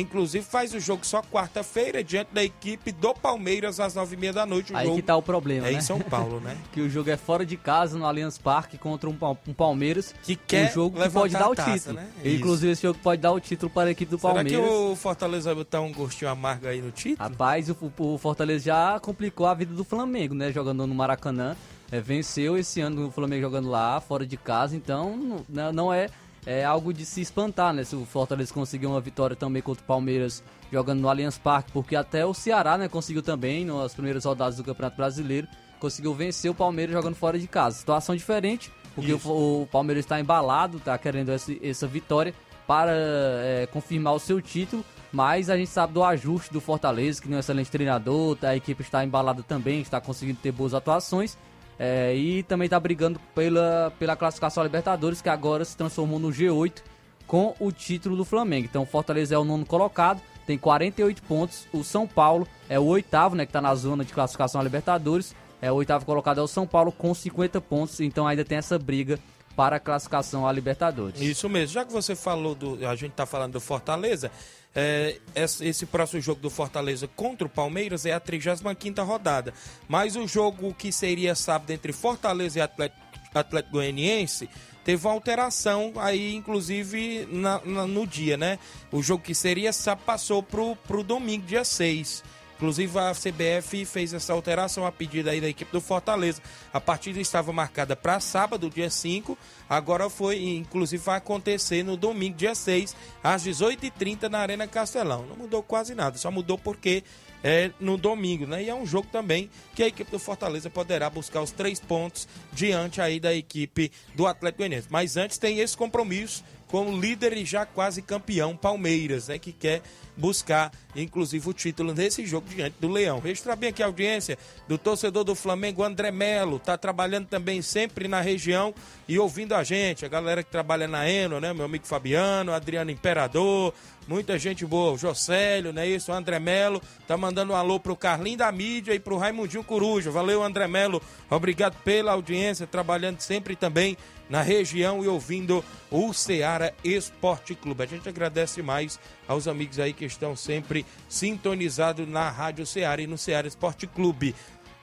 [0.00, 4.32] Inclusive faz o jogo só quarta-feira diante da equipe do Palmeiras às nove e meia
[4.32, 4.72] da noite.
[4.72, 5.78] O Aí jogo que tá o problema, é né?
[5.78, 6.56] em São Paulo, né?
[6.72, 9.16] que o jogo é fora de casa, no Allianz Parque, contra um,
[9.48, 10.14] um Palmeiras.
[10.22, 11.94] Que quer um jogo que pode dar o taça, título.
[11.96, 12.08] né?
[12.24, 14.60] Inclusive, esse jogo pode dar o título para a equipe do Será Palmeiras.
[14.64, 17.28] que o Fortaleza vai botar um gostinho amargo aí no título?
[17.28, 20.50] Rapaz, o, o Fortaleza já complicou a vida do Flamengo, né?
[20.52, 21.56] Jogando no Maracanã.
[21.92, 24.74] É, venceu esse ano o Flamengo jogando lá, fora de casa.
[24.74, 26.08] Então, não- não, não é,
[26.46, 27.84] é algo de se espantar, né?
[27.84, 31.72] Se o Fortaleza conseguir uma vitória também contra o Palmeiras jogando no Allianz Parque.
[31.72, 32.88] Porque até o Ceará, né?
[32.88, 35.48] Conseguiu também, nas primeiras rodadas do Campeonato Brasileiro,
[35.80, 37.78] conseguiu vencer o Palmeiras jogando fora de casa.
[37.78, 42.34] Situação diferente, porque o, o Palmeiras está embalado, está querendo essa, essa vitória
[42.66, 44.84] para é, confirmar o seu título.
[45.12, 48.56] Mas a gente sabe do ajuste do Fortaleza, que não é um excelente treinador, a
[48.56, 51.38] equipe está embalada também, está conseguindo ter boas atuações.
[51.78, 56.28] É, e também está brigando pela, pela classificação à Libertadores, que agora se transformou no
[56.28, 56.82] G8
[57.26, 58.66] com o título do Flamengo.
[58.70, 61.66] Então o Fortaleza é o nono colocado, tem 48 pontos.
[61.72, 65.34] O São Paulo é o oitavo, né, que está na zona de classificação à Libertadores.
[65.60, 68.78] É o oitavo colocado é o São Paulo com 50 pontos, então ainda tem essa
[68.78, 69.18] briga
[69.56, 71.20] para a classificação à Libertadores.
[71.20, 71.72] Isso mesmo.
[71.72, 72.86] Já que você falou do.
[72.86, 74.30] A gente tá falando do Fortaleza.
[74.74, 79.54] É, esse, próximo jogo do Fortaleza contra o Palmeiras é a 35 rodada.
[79.88, 83.00] Mas o jogo que seria sábado entre Fortaleza e Atlético,
[83.34, 84.48] Atlético Goianiense
[84.84, 88.58] teve uma alteração aí, inclusive, na- na- no dia, né?
[88.92, 92.22] O jogo que seria sábado passou pro, pro domingo, dia 6.
[92.64, 96.40] Inclusive a CBF fez essa alteração a pedido aí da equipe do Fortaleza.
[96.72, 99.36] A partida estava marcada para sábado, dia 5.
[99.68, 105.26] Agora foi, inclusive vai acontecer no domingo, dia 6, às 18h30 na Arena Castelão.
[105.26, 107.04] Não mudou quase nada, só mudou porque
[107.42, 108.62] é no domingo, né?
[108.62, 112.26] E é um jogo também que a equipe do Fortaleza poderá buscar os três pontos
[112.50, 114.88] diante aí da equipe do Atlético Goianiense.
[114.88, 116.42] Mas antes tem esse compromisso
[116.74, 119.38] com o líder e já quase campeão Palmeiras, né?
[119.38, 119.80] Que quer
[120.16, 123.20] buscar, inclusive, o título nesse jogo diante do Leão.
[123.20, 128.08] Registrar bem aqui a audiência do torcedor do Flamengo, André Melo, tá trabalhando também sempre
[128.08, 128.74] na região
[129.06, 131.52] e ouvindo a gente, a galera que trabalha na Eno, né?
[131.52, 133.72] Meu amigo Fabiano, Adriano Imperador,
[134.08, 135.86] muita gente boa, o Jocélio, né?
[135.86, 139.62] Isso, o André Melo, tá mandando um alô pro Carlinho da Mídia e pro Raimundinho
[139.62, 140.10] Coruja.
[140.10, 141.00] Valeu, André Melo,
[141.30, 143.96] obrigado pela audiência, trabalhando sempre também
[144.28, 147.82] na região e ouvindo o Ceará Esporte Clube.
[147.82, 148.98] A gente agradece mais
[149.28, 154.34] aos amigos aí que estão sempre sintonizados na Rádio Ceará e no Ceará Esporte Clube.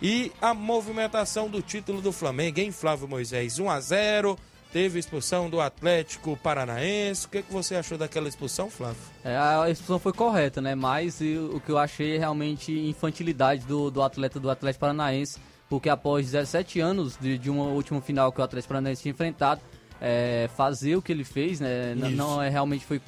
[0.01, 3.59] E a movimentação do título do Flamengo, hein, Flávio Moisés?
[3.59, 4.37] 1 a 0
[4.71, 7.25] teve expulsão do Atlético Paranaense.
[7.25, 9.01] O que, que você achou daquela expulsão, Flávio?
[9.23, 10.73] É, a expulsão foi correta, né?
[10.75, 15.39] Mas o que eu achei é realmente infantilidade do, do atleta do Atlético Paranaense,
[15.71, 19.61] porque após 17 anos de, de uma última final que o Atlético Paranaense tinha enfrentado,
[20.01, 21.93] é, fazer o que ele fez, né?
[21.95, 22.11] Isso.
[22.17, 22.99] Não é realmente foi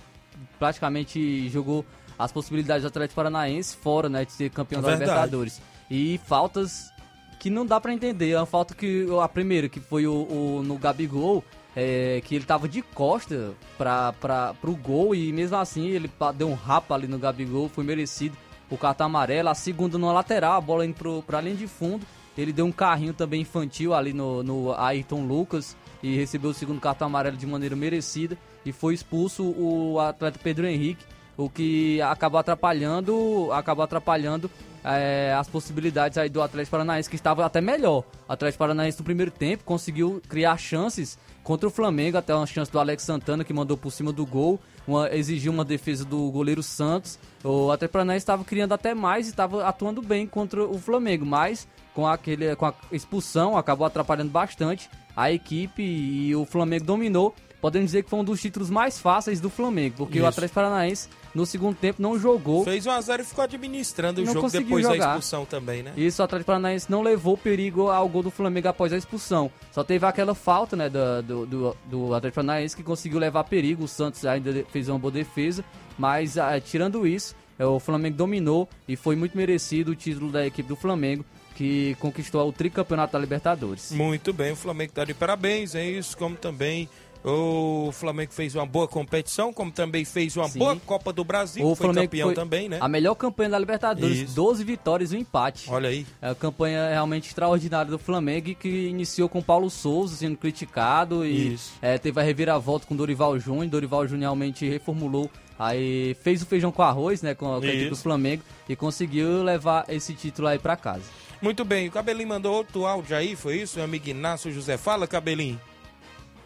[0.58, 1.86] praticamente jogou
[2.18, 4.94] as possibilidades do Atlético Paranaense fora, né, de ser campeão É da.
[4.94, 5.62] Libertadores.
[5.92, 6.90] E faltas
[7.38, 8.32] que não dá pra entender.
[8.32, 11.44] É uma falta que a primeira, que foi o, o- no Gabigol,
[11.76, 14.14] é, que ele tava de costa pra,
[14.62, 18.38] pro gol e mesmo assim ele deu um rapa ali no Gabigol, foi merecido
[18.70, 19.50] o cartão amarelo.
[19.50, 22.06] A segunda no lateral, a bola indo pro, pra linha de fundo.
[22.38, 26.82] Ele deu um carrinho também infantil ali no, no Ayrton Lucas e recebeu o segundo
[26.82, 31.06] cartão amarelo de maneira merecida e foi expulso o atleta Pedro Henrique,
[31.38, 34.50] o que acabou atrapalhando, acabou atrapalhando
[34.84, 38.04] é, as possibilidades aí do Atlético Paranaense, que estava até melhor.
[38.28, 42.72] O Atlético Paranaense no primeiro tempo conseguiu criar chances contra o Flamengo, até uma chance
[42.72, 46.62] do Alex Santana que mandou por cima do gol, uma, exigiu uma defesa do goleiro
[46.62, 47.18] Santos.
[47.44, 51.68] O Atlético Paranaense estava criando até mais e estava atuando bem contra o Flamengo, mas
[51.94, 57.34] com, aquele, com a expulsão acabou atrapalhando bastante a equipe e o Flamengo dominou.
[57.62, 60.28] Podemos dizer que foi um dos títulos mais fáceis do Flamengo, porque o Isso.
[60.28, 62.66] Atlético Paranaense no segundo tempo não jogou.
[62.66, 65.08] Fez 1x0 e ficou administrando o Não jogo conseguiu depois da jogar.
[65.08, 65.94] expulsão também, né?
[65.96, 69.50] Isso, o Atlético Paranaense não levou perigo ao gol do Flamengo após a expulsão.
[69.72, 73.86] Só teve aquela falta, né, do, do, do, Atlético Paranaense que conseguiu levar perigo.
[73.86, 75.64] O Santos ainda fez uma boa defesa,
[75.98, 80.46] mas ah, tirando isso, eh, o Flamengo dominou e foi muito merecido o título da
[80.46, 81.24] equipe do Flamengo,
[81.56, 83.92] que conquistou o tricampeonato da Libertadores.
[83.92, 86.90] Muito bem, o Flamengo está de parabéns, é isso, como também
[87.24, 90.60] o Flamengo fez uma boa competição, como também fez uma Sim.
[90.60, 92.78] boa Copa do Brasil, O foi Flamengo campeão foi também, né?
[92.82, 94.36] A melhor campanha da Libertadores, Isso.
[94.36, 95.70] 12 vitórias e um empate.
[95.72, 96.06] Olha aí.
[96.22, 101.58] É uma campanha realmente extraordinária do Flamengo que iniciou com Paulo Souza sendo criticado e
[101.82, 103.68] é, teve a reviravolta com Dorival Júnior.
[103.68, 107.90] Dorival Júnior realmente reformulou, aí fez o feijão com arroz, né, com a, a equipe
[107.90, 107.96] do.
[107.96, 111.04] Flamengo e conseguiu levar esse título aí pra casa.
[111.44, 113.76] Muito bem, o Cabelinho mandou outro áudio aí, foi isso?
[113.76, 115.60] Meu amigo Inácio José, fala Cabelinho.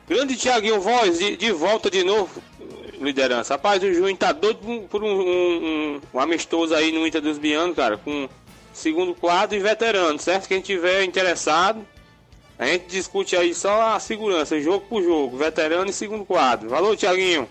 [0.09, 2.41] Grande Tiaguinho Voz, de, de volta de novo,
[2.99, 3.53] liderança.
[3.53, 7.21] Rapaz, o Juninho tá doido por um- um, um- um- um amistoso aí no Inter
[7.21, 8.27] dos Bianos, cara, com
[8.73, 10.47] segundo quadro e veterano, certo?
[10.47, 11.85] Quem tiver interessado,
[12.57, 16.69] a gente discute aí só a segurança, jogo por jogo, veterano e segundo quadro.
[16.69, 17.47] Valeu, Tiaguinho.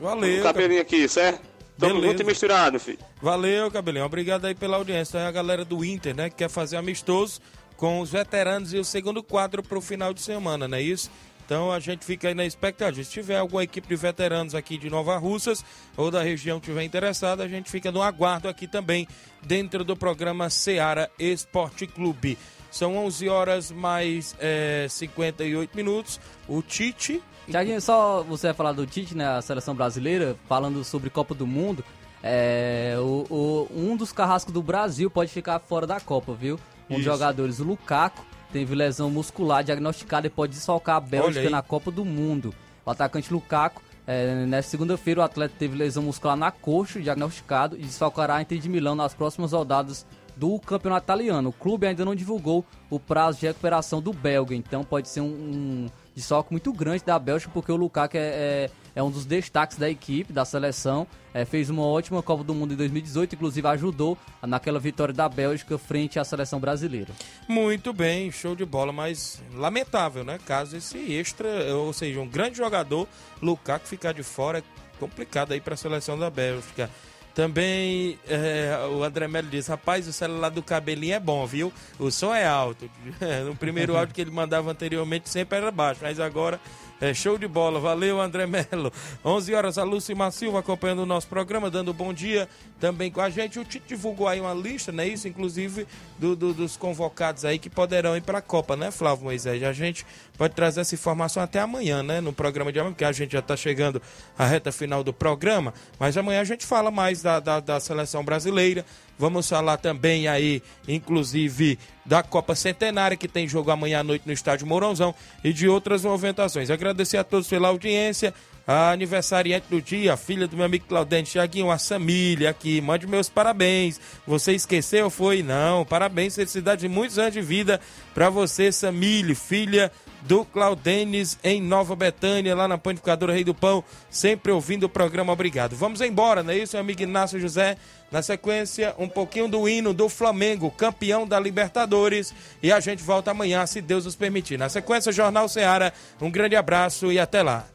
[0.00, 0.40] Valeu.
[0.40, 1.40] O cabelinho aqui, certo?
[1.80, 2.12] Tamo Beleza.
[2.12, 2.98] junto e misturado, filho.
[3.22, 4.04] Valeu, Cabelinho.
[4.04, 5.18] Obrigado aí pela audiência.
[5.18, 6.28] É a galera do Inter, né?
[6.28, 7.40] Que quer fazer amistoso
[7.76, 11.10] com os veteranos e o segundo quadro pro final de semana, não é isso?
[11.46, 13.02] Então a gente fica aí na expectativa.
[13.02, 15.64] Se tiver alguma equipe de veteranos aqui de Nova Russas
[15.96, 19.08] ou da região que tiver interessada, a gente fica no aguardo aqui também
[19.42, 22.38] dentro do programa Seara Esporte Clube.
[22.70, 26.20] São 11 horas mais eh, 58 minutos.
[26.46, 27.20] O Tite
[27.50, 31.46] Tiaguinho, só você vai falar do Tite, né, a seleção brasileira, falando sobre Copa do
[31.46, 31.84] Mundo.
[32.22, 36.58] É, o, o- um dos carrascos do Brasil pode ficar fora da Copa, viu?
[36.88, 38.22] Um dos jogadores, o Lukaku,
[38.52, 42.52] teve lesão muscular diagnosticada e pode desfalcar a Bélgica na Copa do Mundo.
[42.84, 47.82] O atacante Lukaku, é, nesta segunda-feira, o atleta teve lesão muscular na coxa, diagnosticado, e
[47.82, 50.04] desfalcará a Inter de Milão nas próximas rodadas
[50.36, 51.50] do campeonato italiano.
[51.50, 55.26] O clube ainda não divulgou o prazo de recuperação do belga, então pode ser um,
[55.26, 55.86] um
[56.20, 59.90] desfalque muito grande da Bélgica, porque o Lukaku é, é, é um dos destaques da
[59.90, 61.06] equipe, da seleção.
[61.32, 65.78] É, fez uma ótima Copa do Mundo em 2018, inclusive ajudou naquela vitória da Bélgica
[65.78, 67.12] frente à seleção brasileira.
[67.48, 70.38] Muito bem, show de bola, mas lamentável, né?
[70.44, 73.06] Caso esse extra, ou seja, um grande jogador,
[73.40, 74.62] Lukaku ficar de fora, é
[74.98, 76.90] complicado aí para a seleção da Bélgica.
[77.34, 81.72] Também é, o André Melo diz: rapaz, o celular do cabelinho é bom, viu?
[81.98, 82.90] O som é alto.
[83.46, 86.60] No primeiro áudio que ele mandava anteriormente sempre era baixo, mas agora
[87.00, 87.80] é show de bola.
[87.80, 88.92] Valeu, André Melo.
[89.24, 92.48] 11 horas, a Lúcia Silva acompanhando o nosso programa, dando bom dia
[92.78, 93.58] também com a gente.
[93.58, 95.06] O Tite divulgou aí uma lista, né?
[95.06, 95.86] Isso, inclusive,
[96.18, 99.62] do- do- dos convocados aí que poderão ir para a Copa, né, Flávio Moisés?
[99.62, 100.04] A gente
[100.36, 102.20] pode trazer essa informação até amanhã, né?
[102.20, 104.00] No programa de amanhã, porque a gente já está chegando
[104.38, 105.72] à reta final do programa.
[105.98, 108.84] Mas amanhã a gente fala mais da, da, da seleção brasileira.
[109.20, 114.32] Vamos falar também aí, inclusive, da Copa Centenária, que tem jogo amanhã à noite no
[114.32, 115.14] Estádio Mourãozão,
[115.44, 116.70] e de outras movimentações.
[116.70, 118.32] Agradecer a todos pela audiência.
[118.66, 123.06] A aniversariante do dia, a filha do meu amigo Claudente Thiaguinho, a Samília aqui, mande
[123.06, 124.00] meus parabéns.
[124.26, 125.10] Você esqueceu?
[125.10, 125.42] Foi?
[125.42, 125.84] Não.
[125.84, 127.78] Parabéns, felicidade de muitos anos de vida
[128.14, 129.92] para você, Samília, filha
[130.22, 135.32] do Claudenes em Nova Betânia, lá na Panificadora Rei do Pão, sempre ouvindo o programa.
[135.32, 135.76] Obrigado.
[135.76, 137.76] Vamos embora, não é isso, meu amigo Inácio José?
[138.10, 142.34] Na sequência, um pouquinho do hino do Flamengo, campeão da Libertadores.
[142.62, 144.58] E a gente volta amanhã, se Deus nos permitir.
[144.58, 145.92] Na sequência, Jornal Ceará.
[146.20, 147.66] Um grande abraço e até lá.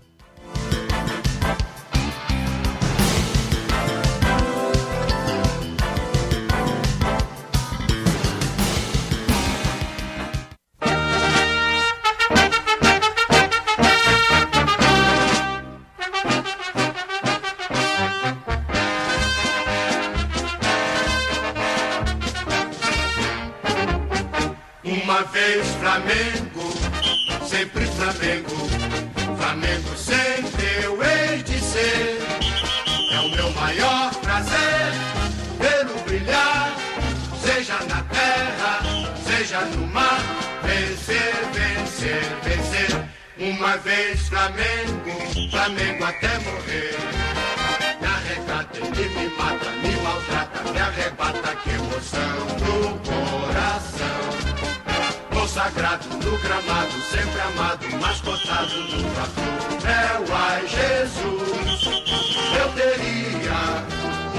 [43.83, 46.97] Vez Flamengo, Flamengo até morrer.
[47.99, 54.19] Me arrecata, ele me mata, me maltrata, me arrebata, que emoção no coração.
[55.29, 59.89] Consagrado no gramado, sempre amado, mascotado no trator.
[59.89, 61.85] É o ai Jesus,
[62.57, 63.83] eu teria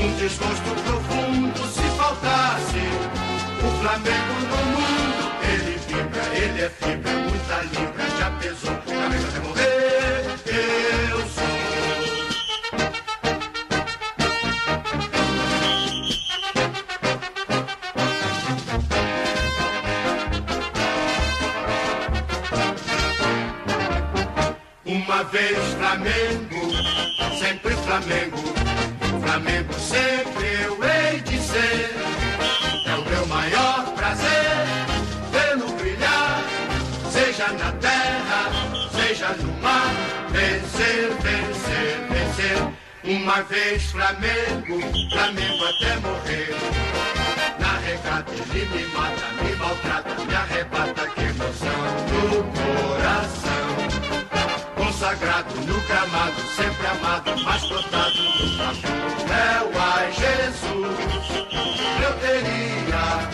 [0.03, 2.83] um desgosto profundo se faltasse
[3.63, 5.26] o Flamengo no mundo.
[6.37, 10.25] Ele é fibra, muita libra, já pesou, Flamengo até morrer.
[11.11, 11.45] Eu sou.
[24.85, 26.61] Uma vez Flamengo,
[27.41, 28.37] sempre Flamengo.
[29.23, 32.26] Flamengo sempre eu hei de ser.
[43.03, 44.79] Uma vez Flamengo,
[45.11, 46.55] Flamengo até morrer.
[47.59, 51.83] Na regata ele me mata, me maltrata, me arrebata, que emoção
[52.13, 53.67] no coração.
[54.77, 58.87] Consagrado no gramado, sempre amado, mas plantado no campo.
[59.33, 60.99] É o ai Jesus,
[62.05, 63.31] eu teria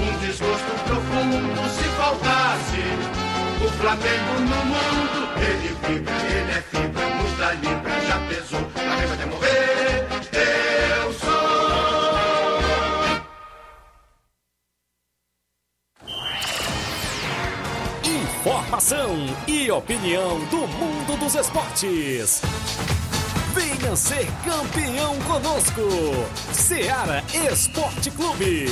[0.00, 2.35] um desgosto profundo se faltasse o
[3.86, 5.28] Flamengo no mundo.
[5.38, 10.08] Ele vibra, ele é fibra, muda libra, já pesou, Flamengo até morrer.
[10.32, 11.30] Eu sou.
[18.02, 19.14] Informação
[19.46, 22.42] e opinião do mundo dos esportes.
[23.54, 25.82] Venha ser campeão conosco.
[26.52, 27.22] Seara
[27.52, 28.66] Esporte Clube.